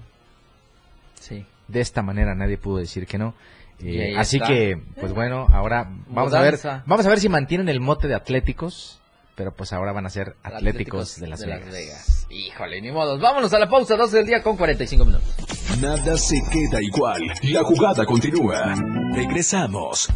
Sí 1.20 1.44
de 1.68 1.80
esta 1.80 2.02
manera 2.02 2.34
nadie 2.34 2.58
pudo 2.58 2.78
decir 2.78 3.06
que 3.06 3.18
no. 3.18 3.34
Eh, 3.80 4.14
así 4.16 4.40
que, 4.40 4.80
pues 4.98 5.12
bueno, 5.12 5.46
ahora 5.52 5.90
vamos 6.08 6.32
a 6.32 6.40
ver, 6.40 6.58
vamos 6.86 7.04
a 7.04 7.08
ver 7.08 7.20
si 7.20 7.28
mantienen 7.28 7.68
el 7.68 7.80
mote 7.80 8.08
de 8.08 8.14
Atléticos, 8.14 9.00
pero 9.34 9.52
pues 9.52 9.72
ahora 9.72 9.92
van 9.92 10.06
a 10.06 10.10
ser 10.10 10.34
Atléticos, 10.42 11.20
de, 11.20 11.26
las, 11.26 11.44
Vegas. 11.44 12.26
Híjole, 12.30 12.80
ni 12.80 12.90
modos. 12.90 13.20
Vámonos 13.20 13.52
a 13.52 13.58
la 13.58 13.68
pausa, 13.68 13.96
12 13.96 14.16
del 14.16 14.26
día 14.26 14.42
con 14.42 14.56
45 14.56 15.04
minutos. 15.04 15.45
Nada 15.80 16.16
se 16.16 16.40
queda 16.50 16.80
igual. 16.80 17.20
La 17.42 17.62
jugada 17.62 18.06
continúa. 18.06 18.74
Regresamos. 19.12 20.08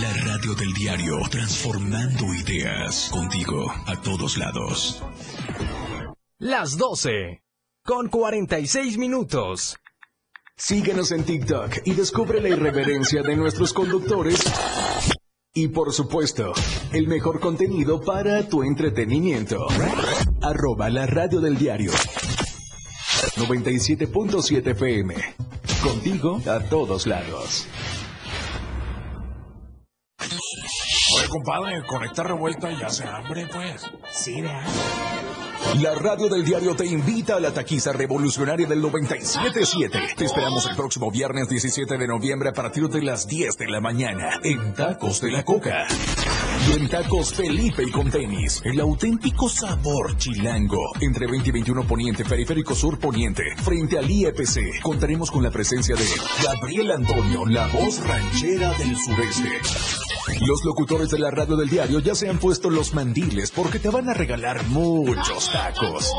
La 0.00 0.12
radio 0.24 0.54
del 0.54 0.72
diario, 0.72 1.18
transformando 1.28 2.32
ideas 2.34 3.10
contigo 3.10 3.72
a 3.86 4.00
todos 4.00 4.38
lados. 4.38 5.02
Las 6.38 6.76
12. 6.76 7.42
Con 7.84 8.08
46 8.08 8.96
minutos. 8.96 9.76
Síguenos 10.56 11.10
en 11.10 11.24
TikTok 11.24 11.78
y 11.86 11.94
descubre 11.94 12.40
la 12.40 12.50
irreverencia 12.50 13.22
de 13.22 13.34
nuestros 13.34 13.72
conductores. 13.72 14.44
Y 15.52 15.66
por 15.66 15.92
supuesto, 15.92 16.52
el 16.92 17.08
mejor 17.08 17.40
contenido 17.40 18.00
para 18.00 18.48
tu 18.48 18.62
entretenimiento. 18.62 19.66
Arroba 20.42 20.88
la 20.90 21.06
radio 21.06 21.40
del 21.40 21.58
diario. 21.58 21.90
97.7 23.36 24.64
FM. 24.68 25.14
Contigo 25.82 26.40
a 26.48 26.60
todos 26.60 27.08
lados. 27.08 27.66
Oye, 31.16 31.28
compadre, 31.28 31.84
con 31.84 32.04
esta 32.04 32.22
revuelta 32.22 32.70
ya 32.70 32.88
se 32.88 33.02
abre, 33.02 33.48
pues. 33.48 33.90
Sí, 34.12 34.40
vea. 34.40 34.64
La 35.78 35.94
radio 35.94 36.28
del 36.28 36.44
diario 36.44 36.74
te 36.74 36.84
invita 36.84 37.36
a 37.36 37.40
la 37.40 37.52
taquiza 37.52 37.92
revolucionaria 37.92 38.66
del 38.66 38.82
97.7. 38.82 40.16
Te 40.16 40.24
esperamos 40.24 40.66
el 40.66 40.74
próximo 40.74 41.10
viernes 41.10 41.48
17 41.48 41.96
de 41.96 42.08
noviembre 42.08 42.48
a 42.48 42.52
partir 42.52 42.88
de 42.88 43.00
las 43.02 43.28
10 43.28 43.56
de 43.56 43.68
la 43.68 43.80
mañana 43.80 44.40
en 44.42 44.74
Tacos 44.74 45.20
de 45.20 45.30
la 45.30 45.44
Coca. 45.44 45.86
Y 46.68 46.72
en 46.72 46.88
Tacos 46.88 47.32
Felipe 47.32 47.84
y 47.84 47.90
con 47.90 48.10
tenis, 48.10 48.60
el 48.64 48.80
auténtico 48.80 49.48
sabor 49.48 50.16
chilango. 50.18 50.82
Entre 51.00 51.26
20 51.26 51.48
y 51.48 51.52
21 51.52 51.84
Poniente, 51.84 52.24
Periférico 52.24 52.74
Sur 52.74 52.98
Poniente, 52.98 53.44
frente 53.62 53.96
al 53.96 54.10
IEPC, 54.10 54.82
contaremos 54.82 55.30
con 55.30 55.42
la 55.42 55.50
presencia 55.50 55.94
de 55.94 56.04
Gabriel 56.44 56.90
Antonio, 56.90 57.46
la 57.46 57.68
voz 57.68 58.04
ranchera 58.06 58.74
del 58.74 58.96
sureste. 58.96 59.99
Los 60.46 60.64
locutores 60.64 61.10
de 61.10 61.18
la 61.18 61.30
radio 61.30 61.56
del 61.56 61.68
diario 61.68 61.98
ya 62.00 62.14
se 62.14 62.28
han 62.28 62.38
puesto 62.38 62.70
los 62.70 62.94
mandiles 62.94 63.50
porque 63.50 63.78
te 63.78 63.88
van 63.88 64.08
a 64.08 64.14
regalar 64.14 64.64
muchos 64.66 65.50
tacos. 65.50 66.12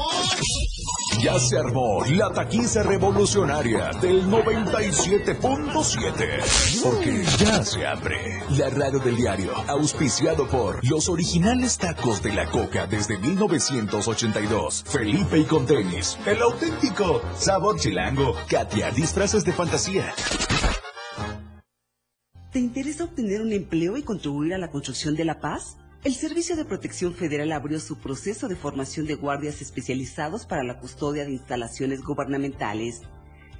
Ya 1.21 1.39
se 1.39 1.57
armó 1.57 2.03
la 2.05 2.31
taquiza 2.31 2.83
revolucionaria 2.83 3.91
del 4.01 4.27
97.7. 4.27 6.81
Porque 6.83 7.23
ya 7.37 7.63
se 7.63 7.85
abre 7.85 8.43
la 8.49 8.69
radio 8.69 8.99
del 8.99 9.15
diario, 9.15 9.53
auspiciado 9.67 10.47
por 10.47 10.79
los 10.87 11.09
originales 11.09 11.77
tacos 11.77 12.23
de 12.23 12.33
la 12.33 12.49
coca 12.49 12.87
desde 12.87 13.19
1982. 13.19 14.83
Felipe 14.87 15.37
y 15.37 15.45
con 15.45 15.67
tenis, 15.67 16.17
el 16.25 16.41
auténtico 16.41 17.21
sabor 17.35 17.79
chilango. 17.79 18.33
Katia, 18.49 18.89
disfraces 18.91 19.45
de 19.45 19.53
fantasía. 19.53 20.13
¿Te 22.51 22.59
interesa 22.59 23.05
obtener 23.05 23.41
un 23.41 23.53
empleo 23.53 23.95
y 23.95 24.03
contribuir 24.03 24.53
a 24.53 24.57
la 24.57 24.71
construcción 24.71 25.15
de 25.15 25.23
la 25.23 25.39
paz? 25.39 25.77
El 26.03 26.13
Servicio 26.13 26.57
de 26.57 26.65
Protección 26.65 27.13
Federal 27.13 27.49
abrió 27.53 27.79
su 27.79 27.97
proceso 27.97 28.49
de 28.49 28.57
formación 28.57 29.05
de 29.05 29.15
guardias 29.15 29.61
especializados 29.61 30.45
para 30.45 30.65
la 30.65 30.77
custodia 30.77 31.23
de 31.23 31.31
instalaciones 31.31 32.01
gubernamentales. 32.01 33.03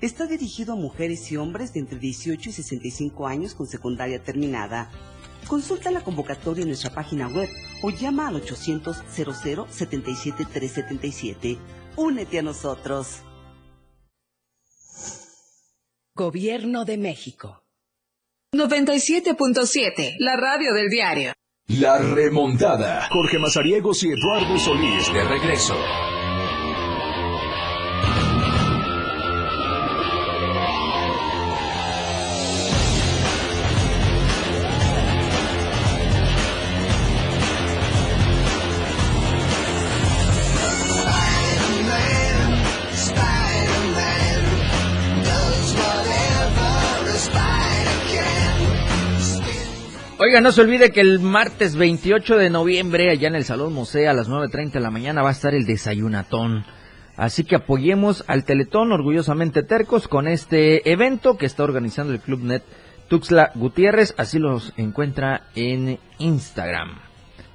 Está 0.01 0.27
dirigido 0.27 0.73
a 0.73 0.75
mujeres 0.75 1.32
y 1.32 1.38
hombres 1.38 1.71
de 1.71 1.80
entre 1.80 1.99
18 1.99 2.49
y 2.49 2.51
65 2.51 3.27
años 3.27 3.56
con 3.56 3.65
secundaria 3.65 4.21
terminada. 4.21 4.91
Consulta 5.47 5.89
la 5.89 6.04
convocatoria 6.04 6.63
en 6.63 6.67
nuestra 6.67 6.93
página 6.93 7.30
web 7.30 7.47
o 7.84 7.91
llama 7.91 8.27
al 8.27 8.36
800 8.36 9.04
00 9.10 9.67
77 9.69 10.45
377. 10.51 11.58
Únete 11.95 12.39
a 12.39 12.41
nosotros. 12.41 13.21
Gobierno 16.13 16.84
de 16.84 16.97
México. 16.97 17.61
97.7, 18.54 20.16
la 20.20 20.36
radio 20.36 20.74
del 20.74 20.90
diario. 20.90 21.32
La 21.70 22.00
remontada. 22.00 23.08
Jorge 23.10 23.40
Mazariegos 23.40 24.04
y 24.04 24.10
Eduardo 24.10 24.60
Solís 24.60 25.08
de 25.14 25.24
regreso. 25.24 25.76
Oiga, 50.32 50.39
no 50.39 50.54
se 50.54 50.62
olvide 50.62 50.91
que 50.91 51.02
el 51.02 51.20
martes 51.20 51.76
28 51.76 52.38
de 52.38 52.50
noviembre, 52.50 53.10
allá 53.10 53.28
en 53.28 53.36
el 53.36 53.44
Salón 53.44 53.74
Mosé, 53.74 54.08
a 54.08 54.13
las 54.13 54.30
9.30 54.30 54.72
de 54.72 54.80
la 54.80 54.89
mañana, 54.89 55.22
va 55.22 55.28
a 55.28 55.34
estar 55.34 55.54
el 55.54 55.65
desayunatón. 55.65 56.63
Así 57.17 57.44
que 57.44 57.58
apoyemos 57.58 58.24
al 58.28 58.46
Teletón, 58.46 58.94
orgullosamente 58.94 59.62
tercos, 59.62 60.08
con 60.08 60.30
este 60.30 60.89
evento 60.89 61.38
que 61.38 61.46
está 61.46 61.65
organizando 61.65 62.13
el 62.13 62.22
Club 62.22 62.44
Net 62.44 62.63
Tuxla 63.10 63.52
Gutiérrez. 63.56 64.13
Así 64.17 64.39
los 64.39 64.72
encuentra 64.78 65.50
en 65.54 66.00
Instagram. 66.17 67.02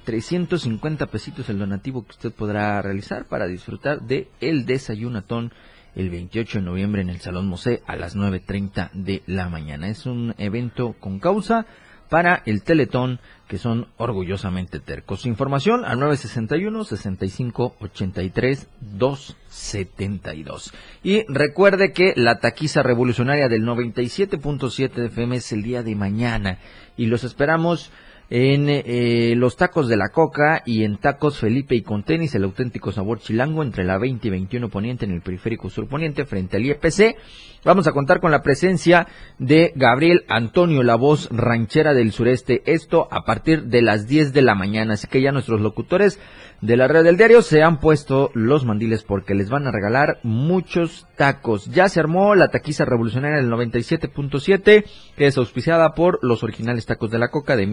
350 0.03 1.07
pesitos 1.07 1.49
el 1.49 1.57
donativo 1.57 2.05
que 2.05 2.11
usted 2.11 2.31
podrá 2.31 2.79
realizar 2.83 3.25
para 3.25 3.47
disfrutar 3.47 4.01
de 4.01 4.27
el 4.39 4.67
desayunatón 4.67 5.51
el 5.95 6.11
28 6.11 6.59
de 6.59 6.65
noviembre 6.65 7.01
en 7.01 7.09
el 7.09 7.21
Salón 7.21 7.47
Mosé 7.47 7.81
a 7.87 7.95
las 7.95 8.15
9.30 8.15 8.91
de 8.93 9.23
la 9.25 9.49
mañana. 9.49 9.89
Es 9.89 10.05
un 10.05 10.35
evento 10.37 10.93
con 10.99 11.17
causa 11.17 11.65
para 12.09 12.41
el 12.45 12.63
Teletón, 12.63 13.19
que 13.47 13.57
son 13.57 13.87
orgullosamente 13.97 14.79
tercos. 14.79 15.25
Información 15.25 15.85
al 15.85 15.99
961 15.99 16.83
65 16.83 17.75
83 17.79 18.67
272. 18.81 20.73
Y 21.03 21.25
recuerde 21.27 21.93
que 21.93 22.13
la 22.15 22.39
taquiza 22.39 22.83
revolucionaria 22.83 23.49
del 23.49 23.63
97.7 23.63 24.93
de 24.93 25.05
FM 25.07 25.35
es 25.37 25.51
el 25.51 25.63
día 25.63 25.83
de 25.83 25.95
mañana 25.95 26.59
y 26.97 27.05
los 27.05 27.23
esperamos 27.23 27.91
en 28.29 28.65
eh, 28.69 29.35
los 29.37 29.55
tacos 29.55 29.87
de 29.87 29.95
la 29.95 30.09
Coca 30.09 30.61
y 30.65 30.83
en 30.83 30.97
tacos 30.97 31.39
Felipe 31.39 31.75
y 31.75 31.81
con 31.81 32.03
tenis, 32.03 32.35
el 32.35 32.43
auténtico 32.43 32.91
sabor 32.91 33.19
chilango 33.19 33.63
entre 33.63 33.85
la 33.85 33.97
20 33.97 34.27
y 34.27 34.31
21 34.31 34.69
poniente 34.69 35.05
en 35.05 35.11
el 35.11 35.21
periférico 35.21 35.69
sur 35.69 35.87
poniente 35.87 36.25
frente 36.25 36.57
al 36.57 36.65
IEPC. 36.65 37.15
Vamos 37.63 37.87
a 37.87 37.91
contar 37.91 38.19
con 38.19 38.31
la 38.31 38.43
presencia 38.43 39.07
de 39.39 39.73
Gabriel 39.75 40.23
Antonio, 40.29 40.83
la 40.83 40.95
voz 40.95 41.27
ranchera 41.31 41.93
del 41.93 42.11
sureste, 42.11 42.61
esto 42.65 43.07
a 43.11 43.25
partir 43.25 43.63
de 43.63 43.81
las 43.81 44.07
10 44.07 44.31
de 44.31 44.41
la 44.41 44.55
mañana, 44.55 44.93
así 44.93 45.07
que 45.07 45.21
ya 45.21 45.31
nuestros 45.31 45.59
locutores 45.59 46.19
de 46.61 46.77
la 46.77 46.87
red 46.87 47.03
del 47.03 47.17
diario 47.17 47.41
se 47.41 47.61
han 47.61 47.79
puesto 47.79 48.31
los 48.33 48.65
mandiles 48.65 49.03
porque 49.03 49.35
les 49.35 49.49
van 49.49 49.67
a 49.67 49.71
regalar 49.71 50.19
muchos 50.23 51.07
tacos. 51.15 51.65
Ya 51.65 51.87
se 51.89 51.99
armó 51.99 52.35
la 52.35 52.47
taquiza 52.49 52.85
revolucionaria 52.85 53.37
del 53.37 53.51
97.7, 53.51 54.85
que 55.15 55.27
es 55.27 55.37
auspiciada 55.37 55.91
por 55.91 56.19
los 56.23 56.43
originales 56.43 56.85
tacos 56.85 57.11
de 57.11 57.19
la 57.19 57.29
coca 57.29 57.55
de 57.55 57.67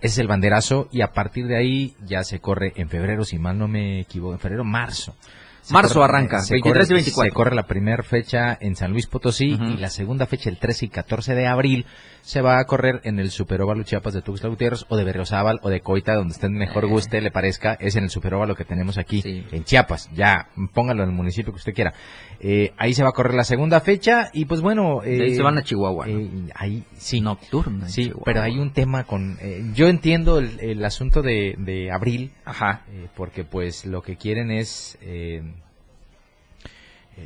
Ese 0.00 0.06
es 0.14 0.18
el 0.18 0.28
banderazo 0.28 0.88
y 0.92 1.02
a 1.02 1.12
partir 1.12 1.46
de 1.46 1.56
ahí 1.56 1.96
ya 2.04 2.24
se 2.24 2.40
corre 2.40 2.72
en 2.76 2.88
febrero, 2.88 3.24
si 3.24 3.38
mal 3.38 3.58
no 3.58 3.68
me 3.68 4.00
equivoco, 4.00 4.34
en 4.34 4.38
febrero, 4.38 4.64
marzo. 4.64 5.16
marzo 5.70 6.02
arranca, 6.02 6.42
23 6.48 6.90
y 6.90 6.92
24. 6.94 7.30
Se 7.30 7.34
corre 7.34 7.54
la 7.54 7.66
primera 7.66 8.02
fecha 8.02 8.56
en 8.60 8.76
San 8.76 8.92
Luis 8.92 9.06
Potosí 9.06 9.58
y 9.60 9.76
la 9.76 9.90
segunda 9.90 10.26
fecha 10.26 10.50
el 10.50 10.58
13 10.58 10.86
y 10.86 10.88
14 10.88 11.34
de 11.34 11.46
abril 11.46 11.86
se 12.24 12.40
va 12.40 12.58
a 12.58 12.64
correr 12.64 13.02
en 13.04 13.18
el 13.18 13.30
Superóvalo 13.30 13.82
Chiapas 13.82 14.14
de 14.14 14.22
Tuxtla 14.22 14.48
Gutiérrez 14.48 14.86
o 14.88 14.96
de 14.96 15.04
Berriozábal 15.04 15.60
o 15.62 15.68
de 15.68 15.82
Coita, 15.82 16.14
donde 16.14 16.32
usted 16.32 16.48
mejor 16.48 16.86
guste, 16.86 17.20
le 17.20 17.30
parezca, 17.30 17.74
es 17.74 17.96
en 17.96 18.04
el 18.04 18.10
Superóvalo 18.10 18.56
que 18.56 18.64
tenemos 18.64 18.96
aquí 18.96 19.22
en 19.52 19.64
Chiapas. 19.64 20.10
Ya, 20.14 20.48
póngalo 20.72 21.02
en 21.02 21.10
el 21.10 21.14
municipio 21.14 21.52
que 21.52 21.58
usted 21.58 21.74
quiera. 21.74 21.92
Eh, 22.40 22.72
ahí 22.78 22.94
se 22.94 23.02
va 23.02 23.10
a 23.10 23.12
correr 23.12 23.34
la 23.34 23.44
segunda 23.44 23.78
fecha 23.80 24.30
y 24.32 24.46
pues 24.46 24.62
bueno... 24.62 25.02
ahí 25.02 25.34
se 25.34 25.42
van 25.42 25.58
a 25.58 25.62
Chihuahua. 25.62 26.08
Eh, 26.08 26.30
ahí 26.54 26.84
sí. 26.96 27.20
Nocturna. 27.20 27.90
Sí, 27.90 28.10
pero 28.24 28.40
hay 28.40 28.58
un 28.58 28.72
tema 28.72 29.04
con... 29.04 29.36
Eh, 29.42 29.62
yo 29.74 29.88
entiendo 29.88 30.38
el, 30.38 30.82
asunto 30.82 31.20
de, 31.20 31.56
de 31.58 31.92
abril. 31.92 32.32
Ajá. 32.46 32.84
porque 33.14 33.44
pues 33.44 33.84
lo 33.84 34.00
que 34.00 34.16
quieren 34.16 34.50
es 34.50 34.96
eh, 35.02 35.42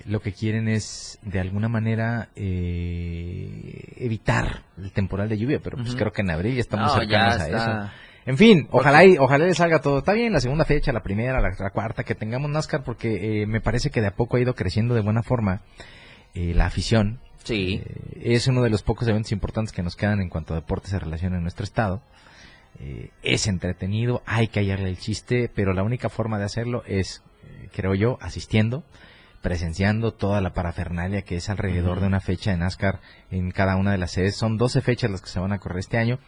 lo 0.07 0.21
que 0.21 0.33
quieren 0.33 0.69
es 0.69 1.19
de 1.23 1.41
alguna 1.41 1.69
manera 1.69 2.29
eh, 2.35 3.95
evitar 3.97 4.65
el 4.77 4.93
temporal 4.93 5.29
de 5.29 5.39
lluvia, 5.39 5.61
pero 5.63 5.77
pues 5.77 5.95
creo 5.95 6.13
que 6.13 6.23
en 6.23 6.31
abril 6.31 6.55
ya 6.55 6.61
estamos 6.61 6.93
cercanos 6.95 7.41
a 7.41 7.49
eso. 7.49 7.93
En 8.27 8.37
fin, 8.37 8.69
ojalá 8.71 9.05
y, 9.07 9.17
ojalá 9.17 9.47
le 9.47 9.55
salga 9.55 9.81
todo. 9.81 9.99
Está 9.99 10.13
bien 10.13 10.33
la 10.33 10.41
segunda 10.41 10.67
fecha, 10.67 10.93
la 10.93 11.03
primera, 11.03 11.41
la, 11.41 11.71
cuarta, 11.71 12.05
que 12.05 12.15
tengamos 12.15 12.51
NASCAR, 12.51 12.85
porque 12.85 13.43
eh, 13.43 13.47
me 13.47 13.63
parece 13.63 13.91
que 13.91 14.03
de 14.03 14.09
a 14.09 14.15
poco 14.15 14.37
ha 14.37 14.41
ido 14.41 14.55
creciendo 14.55 14.95
de 14.95 15.01
buena 15.01 15.23
forma 15.23 15.63
la 16.35 16.67
afición. 16.67 17.21
Sí. 17.43 17.83
es 18.21 18.47
uno 18.47 18.63
de 18.63 18.69
los 18.69 18.83
pocos 18.83 19.09
eventos 19.09 19.33
importantes 19.33 19.73
que 19.73 19.83
nos 19.83 19.97
quedan 19.97 20.21
en 20.21 20.29
cuanto 20.29 20.53
a 20.53 20.57
deporte 20.57 20.89
se 20.89 20.99
relaciona 20.99 21.37
en 21.37 21.43
nuestro 21.43 21.65
estado. 21.65 22.03
es 23.23 23.47
entretenido, 23.47 24.23
hay 24.27 24.49
que 24.49 24.61
hallarle 24.61 24.91
el 24.91 24.99
chiste, 24.99 25.51
pero 25.53 25.73
la 25.73 25.83
única 25.83 26.11
forma 26.11 26.39
de 26.39 26.45
hacerlo 26.45 26.85
es, 26.87 27.25
creo 27.73 27.95
yo, 27.95 28.19
asistiendo 28.21 28.85
presenciando 29.43 30.13
toda 30.13 30.41
la 30.41 30.53
parafernalia 30.53 31.23
que 31.23 31.37
es 31.37 31.49
alrededor 31.49 32.01
de 32.01 32.07
una 32.07 32.21
fecha 32.21 32.51
de 32.51 32.57
NASCAR 32.57 33.01
en 33.31 33.51
cada 33.51 33.77
una 33.77 33.93
de 33.93 33.99
las 33.99 34.13
sedes. 34.13 34.37
Son 34.37 34.57
12 34.57 34.81
fechas 34.81 35.11
las 35.11 35.21
que 35.21 35.29
se 35.29 35.41
van 35.41 35.53
a 35.53 35.59
correr 35.59 35.79
este 35.79 35.99
año. 35.99 36.19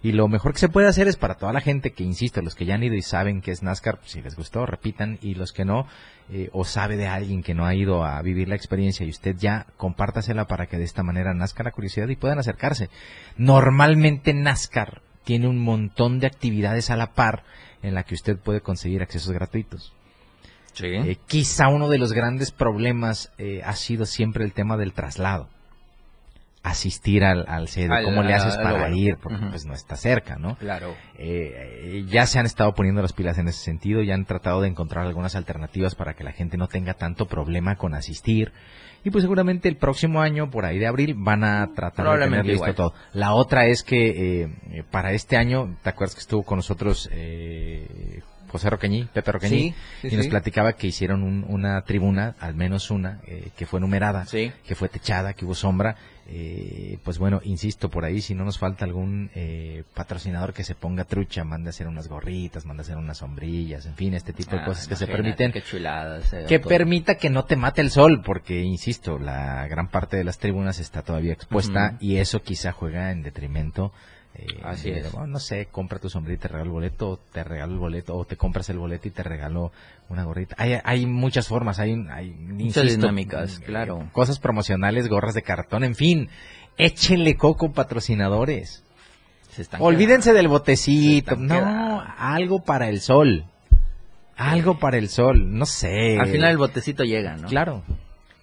Y 0.00 0.12
lo 0.12 0.28
mejor 0.28 0.52
que 0.52 0.60
se 0.60 0.68
puede 0.68 0.86
hacer 0.86 1.08
es 1.08 1.16
para 1.16 1.34
toda 1.34 1.52
la 1.52 1.60
gente 1.60 1.90
que, 1.90 2.04
insisto, 2.04 2.40
los 2.40 2.54
que 2.54 2.64
ya 2.64 2.76
han 2.76 2.84
ido 2.84 2.94
y 2.94 3.02
saben 3.02 3.40
que 3.40 3.50
es 3.50 3.64
NASCAR, 3.64 3.98
pues, 3.98 4.12
si 4.12 4.22
les 4.22 4.36
gustó, 4.36 4.64
repitan, 4.64 5.18
y 5.22 5.34
los 5.34 5.52
que 5.52 5.64
no, 5.64 5.88
eh, 6.30 6.50
o 6.52 6.64
sabe 6.64 6.96
de 6.96 7.08
alguien 7.08 7.42
que 7.42 7.54
no 7.54 7.66
ha 7.66 7.74
ido 7.74 8.04
a 8.04 8.22
vivir 8.22 8.48
la 8.48 8.54
experiencia 8.54 9.04
y 9.04 9.10
usted 9.10 9.34
ya 9.36 9.66
compártasela 9.76 10.46
para 10.46 10.66
que 10.66 10.78
de 10.78 10.84
esta 10.84 11.02
manera 11.02 11.34
nazca 11.34 11.64
la 11.64 11.72
curiosidad 11.72 12.08
y 12.08 12.16
puedan 12.16 12.38
acercarse. 12.38 12.90
Normalmente 13.36 14.34
NASCAR 14.34 15.02
tiene 15.24 15.48
un 15.48 15.58
montón 15.58 16.20
de 16.20 16.28
actividades 16.28 16.90
a 16.90 16.96
la 16.96 17.12
par 17.14 17.42
en 17.82 17.94
la 17.94 18.04
que 18.04 18.14
usted 18.14 18.38
puede 18.38 18.60
conseguir 18.60 19.02
accesos 19.02 19.32
gratuitos. 19.32 19.92
Eh, 20.82 21.16
quizá 21.26 21.68
uno 21.68 21.88
de 21.88 21.98
los 21.98 22.12
grandes 22.12 22.50
problemas 22.50 23.32
eh, 23.38 23.62
ha 23.64 23.74
sido 23.74 24.06
siempre 24.06 24.44
el 24.44 24.52
tema 24.52 24.76
del 24.76 24.92
traslado. 24.92 25.48
Asistir 26.62 27.24
al, 27.24 27.46
al 27.48 27.68
sede, 27.68 28.02
¿cómo 28.04 28.22
le 28.22 28.34
haces 28.34 28.56
para 28.56 28.90
ir? 28.90 29.16
Porque 29.22 29.38
pues 29.48 29.64
no 29.64 29.74
está 29.74 29.96
cerca, 29.96 30.36
¿no? 30.36 30.56
Claro. 30.56 30.94
Eh, 31.16 32.04
ya 32.08 32.26
se 32.26 32.38
han 32.38 32.46
estado 32.46 32.74
poniendo 32.74 33.00
las 33.00 33.12
pilas 33.12 33.38
en 33.38 33.48
ese 33.48 33.60
sentido, 33.60 34.02
ya 34.02 34.14
han 34.14 34.26
tratado 34.26 34.60
de 34.60 34.68
encontrar 34.68 35.06
algunas 35.06 35.36
alternativas 35.36 35.94
para 35.94 36.14
que 36.14 36.24
la 36.24 36.32
gente 36.32 36.56
no 36.56 36.66
tenga 36.66 36.94
tanto 36.94 37.26
problema 37.26 37.76
con 37.76 37.94
asistir. 37.94 38.52
Y 39.04 39.10
pues 39.10 39.22
seguramente 39.22 39.68
el 39.68 39.76
próximo 39.76 40.20
año, 40.20 40.50
por 40.50 40.64
ahí 40.64 40.78
de 40.78 40.88
abril, 40.88 41.14
van 41.16 41.44
a 41.44 41.70
tratar 41.74 42.18
de 42.18 42.24
tener 42.24 42.44
listo 42.44 42.74
todo. 42.74 42.94
La 43.12 43.32
otra 43.34 43.66
es 43.66 43.84
que 43.84 44.50
para 44.90 45.12
este 45.12 45.36
año, 45.36 45.76
¿te 45.82 45.90
acuerdas 45.90 46.16
que 46.16 46.20
estuvo 46.20 46.42
con 46.42 46.56
nosotros 46.56 47.08
eh, 47.12 48.20
José 48.48 48.70
Roqueñí, 48.70 49.08
Pepe 49.12 49.32
Roqueñí, 49.32 49.74
y 50.02 50.16
nos 50.16 50.26
platicaba 50.28 50.72
que 50.72 50.86
hicieron 50.86 51.44
una 51.48 51.82
tribuna, 51.82 52.34
al 52.40 52.54
menos 52.54 52.90
una, 52.90 53.20
eh, 53.26 53.50
que 53.56 53.66
fue 53.66 53.80
numerada, 53.80 54.26
que 54.30 54.74
fue 54.74 54.88
techada, 54.88 55.34
que 55.34 55.44
hubo 55.44 55.54
sombra. 55.54 55.96
Eh, 56.30 56.98
pues 57.04 57.16
bueno, 57.16 57.40
insisto, 57.44 57.88
por 57.88 58.04
ahí 58.04 58.20
si 58.20 58.34
no 58.34 58.44
nos 58.44 58.58
falta 58.58 58.84
algún 58.84 59.30
eh, 59.34 59.84
patrocinador 59.94 60.52
que 60.52 60.62
se 60.62 60.74
ponga 60.74 61.04
trucha, 61.04 61.42
manda 61.42 61.68
a 61.68 61.70
hacer 61.70 61.86
unas 61.86 62.06
gorritas, 62.06 62.66
manda 62.66 62.82
a 62.82 62.84
hacer 62.84 62.98
unas 62.98 63.16
sombrillas, 63.16 63.86
en 63.86 63.94
fin, 63.94 64.12
este 64.12 64.34
tipo 64.34 64.50
de 64.50 64.60
ah, 64.60 64.64
cosas 64.66 64.86
que 64.88 64.96
se 64.96 65.06
permiten. 65.06 65.52
que 66.46 66.60
permita 66.60 67.14
que 67.14 67.30
no 67.30 67.46
te 67.46 67.56
mate 67.56 67.80
el 67.80 67.90
sol, 67.90 68.20
porque, 68.22 68.60
insisto, 68.60 69.18
la 69.18 69.66
gran 69.68 69.88
parte 69.88 70.18
de 70.18 70.24
las 70.24 70.38
tribunas 70.38 70.78
está 70.80 71.00
todavía 71.00 71.32
expuesta 71.32 71.96
y 71.98 72.16
eso 72.16 72.42
quizá 72.42 72.72
juega 72.72 73.10
en 73.10 73.22
detrimento 73.22 73.92
eh, 74.38 74.46
Así 74.62 74.90
es. 74.90 75.12
no 75.14 75.38
sé, 75.40 75.66
compra 75.66 75.98
tu 75.98 76.08
sombrita 76.08 76.38
y 76.38 76.40
te 76.42 76.48
regalo 76.48 76.64
el 76.64 76.72
boleto, 76.72 77.20
te 77.32 77.42
regalo 77.42 77.72
el 77.72 77.78
boleto, 77.78 78.16
o 78.16 78.24
te 78.24 78.36
compras 78.36 78.70
el 78.70 78.78
boleto 78.78 79.08
y 79.08 79.10
te 79.10 79.22
regalo 79.22 79.72
una 80.08 80.24
gorrita. 80.24 80.54
Hay, 80.58 80.78
hay 80.82 81.06
muchas 81.06 81.48
formas, 81.48 81.80
hay, 81.80 81.92
hay 82.10 82.30
muchas 82.30 82.86
dinámicas, 82.86 83.58
claro. 83.60 84.08
Cosas 84.12 84.38
promocionales, 84.38 85.08
gorras 85.08 85.34
de 85.34 85.42
cartón, 85.42 85.84
en 85.84 85.94
fin. 85.94 86.28
Échenle 86.76 87.36
coco 87.36 87.72
patrocinadores. 87.72 88.84
Olvídense 89.80 90.32
del 90.32 90.46
botecito. 90.46 91.34
No, 91.36 92.00
algo 92.16 92.62
para 92.62 92.88
el 92.88 93.00
sol. 93.00 93.44
Algo 94.36 94.78
para 94.78 94.98
el 94.98 95.08
sol, 95.08 95.58
no 95.58 95.66
sé. 95.66 96.16
Al 96.18 96.28
final 96.28 96.52
el 96.52 96.58
botecito 96.58 97.02
llega, 97.02 97.36
¿no? 97.36 97.48
Claro. 97.48 97.82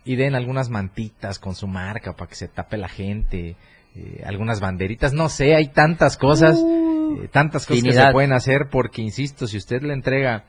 y 0.04 0.18
den 0.18 0.36
algunas 0.36 0.70
mantitas 0.70 1.40
con 1.40 1.56
su 1.56 1.68
marca 1.68 2.14
para 2.14 2.30
que 2.30 2.36
se 2.36 2.48
tape 2.48 2.78
la 2.78 2.90
gente, 2.90 3.56
eh, 3.96 4.24
algunas 4.26 4.60
banderitas, 4.60 5.14
no 5.14 5.30
sé, 5.30 5.56
hay 5.56 5.70
tantas 5.70 6.18
cosas, 6.18 6.58
uh, 6.58 7.24
eh, 7.24 7.30
tantas 7.32 7.66
cosas 7.66 7.84
que 7.84 7.94
se 7.94 8.12
pueden 8.12 8.34
hacer 8.34 8.68
porque, 8.70 9.02
insisto, 9.02 9.48
si 9.48 9.58
usted 9.58 9.82
le 9.84 9.94
entrega 9.94 10.46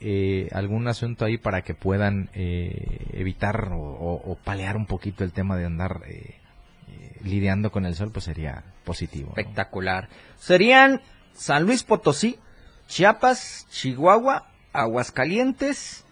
eh, 0.00 0.48
algún 0.52 0.86
asunto 0.86 1.24
ahí 1.24 1.38
para 1.38 1.62
que 1.62 1.74
puedan 1.74 2.28
evitar 2.34 3.70
o, 3.72 4.36
palear 4.44 4.76
un 4.76 4.86
poquito 4.86 5.24
el 5.24 5.32
tema 5.32 5.56
de 5.56 5.66
andar 5.66 6.02
lidiando 7.22 7.70
con 7.70 7.86
el 7.86 7.94
sol, 7.94 8.10
pues 8.12 8.24
sería 8.24 8.64
positivo. 8.84 9.30
Espectacular. 9.36 10.08
Serían 10.38 11.00
San 11.32 11.64
Luis 11.64 11.84
Potosí, 11.84 12.38
Chiapas, 12.86 13.66
Chihuahua, 13.70 14.48
Aguascalientes 14.72 16.04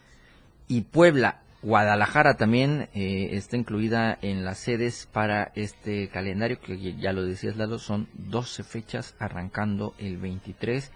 y 0.68 0.82
Puebla. 0.82 1.42
Guadalajara 1.60 2.34
también 2.34 2.88
eh, 2.94 3.30
está 3.32 3.56
incluida 3.56 4.16
en 4.22 4.44
las 4.44 4.58
sedes 4.58 5.08
para 5.12 5.50
este 5.56 6.08
calendario, 6.08 6.60
que 6.60 6.94
ya 6.96 7.12
lo 7.12 7.24
decías 7.24 7.56
Lalo, 7.56 7.80
son 7.80 8.08
12 8.14 8.62
fechas 8.62 9.16
arrancando 9.18 9.92
el 9.98 10.18
23 10.18 10.92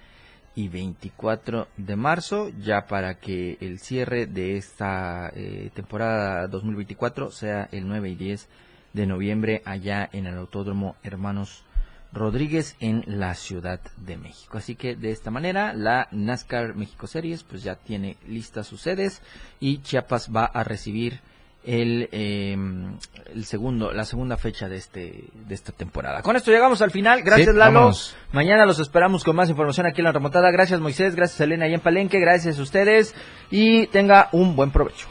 y 0.54 0.68
24 0.68 1.66
de 1.76 1.96
marzo, 1.96 2.50
ya 2.60 2.86
para 2.86 3.18
que 3.18 3.58
el 3.60 3.80
cierre 3.80 4.26
de 4.26 4.56
esta 4.56 5.32
eh, 5.34 5.70
temporada 5.74 6.46
2024 6.46 7.32
sea 7.32 7.68
el 7.72 7.88
9 7.88 8.10
y 8.10 8.14
10 8.14 8.48
de 8.92 9.06
noviembre 9.06 9.62
allá 9.64 10.08
en 10.12 10.26
el 10.26 10.38
Autódromo 10.38 10.94
Hermanos 11.02 11.64
Rodríguez 12.12 12.76
en 12.80 13.04
la 13.06 13.34
Ciudad 13.34 13.80
de 13.96 14.16
México. 14.16 14.58
Así 14.58 14.74
que 14.74 14.96
de 14.96 15.10
esta 15.10 15.30
manera 15.30 15.72
la 15.72 16.08
NASCAR 16.10 16.74
México 16.74 17.06
Series 17.06 17.42
pues 17.42 17.62
ya 17.62 17.76
tiene 17.76 18.16
listas 18.26 18.66
sus 18.66 18.82
sedes 18.82 19.22
y 19.60 19.78
Chiapas 19.78 20.30
va 20.34 20.44
a 20.44 20.64
recibir 20.64 21.20
el, 21.64 22.08
em, 22.12 22.96
el 23.32 23.44
segundo, 23.44 23.92
la 23.92 24.04
segunda 24.04 24.36
fecha 24.36 24.68
de 24.68 24.76
este 24.76 25.24
de 25.32 25.54
esta 25.54 25.72
temporada. 25.72 26.22
Con 26.22 26.36
esto 26.36 26.50
llegamos 26.50 26.82
al 26.82 26.90
final. 26.90 27.22
Gracias 27.22 27.54
Lalo. 27.54 27.92
Mañana 28.32 28.66
los 28.66 28.78
esperamos 28.78 29.24
con 29.24 29.36
más 29.36 29.48
información 29.48 29.86
aquí 29.86 30.00
en 30.00 30.06
la 30.06 30.12
remontada. 30.12 30.50
Gracias 30.50 30.80
Moisés, 30.80 31.14
gracias 31.14 31.40
Elena 31.40 31.68
y 31.68 31.74
en 31.74 31.80
Palenque, 31.80 32.18
gracias 32.18 32.58
a 32.58 32.62
ustedes 32.62 33.14
y 33.50 33.86
tenga 33.88 34.28
un 34.32 34.56
buen 34.56 34.70
provecho. 34.70 35.06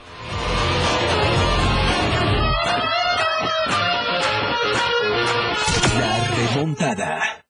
Remontada. 6.55 7.40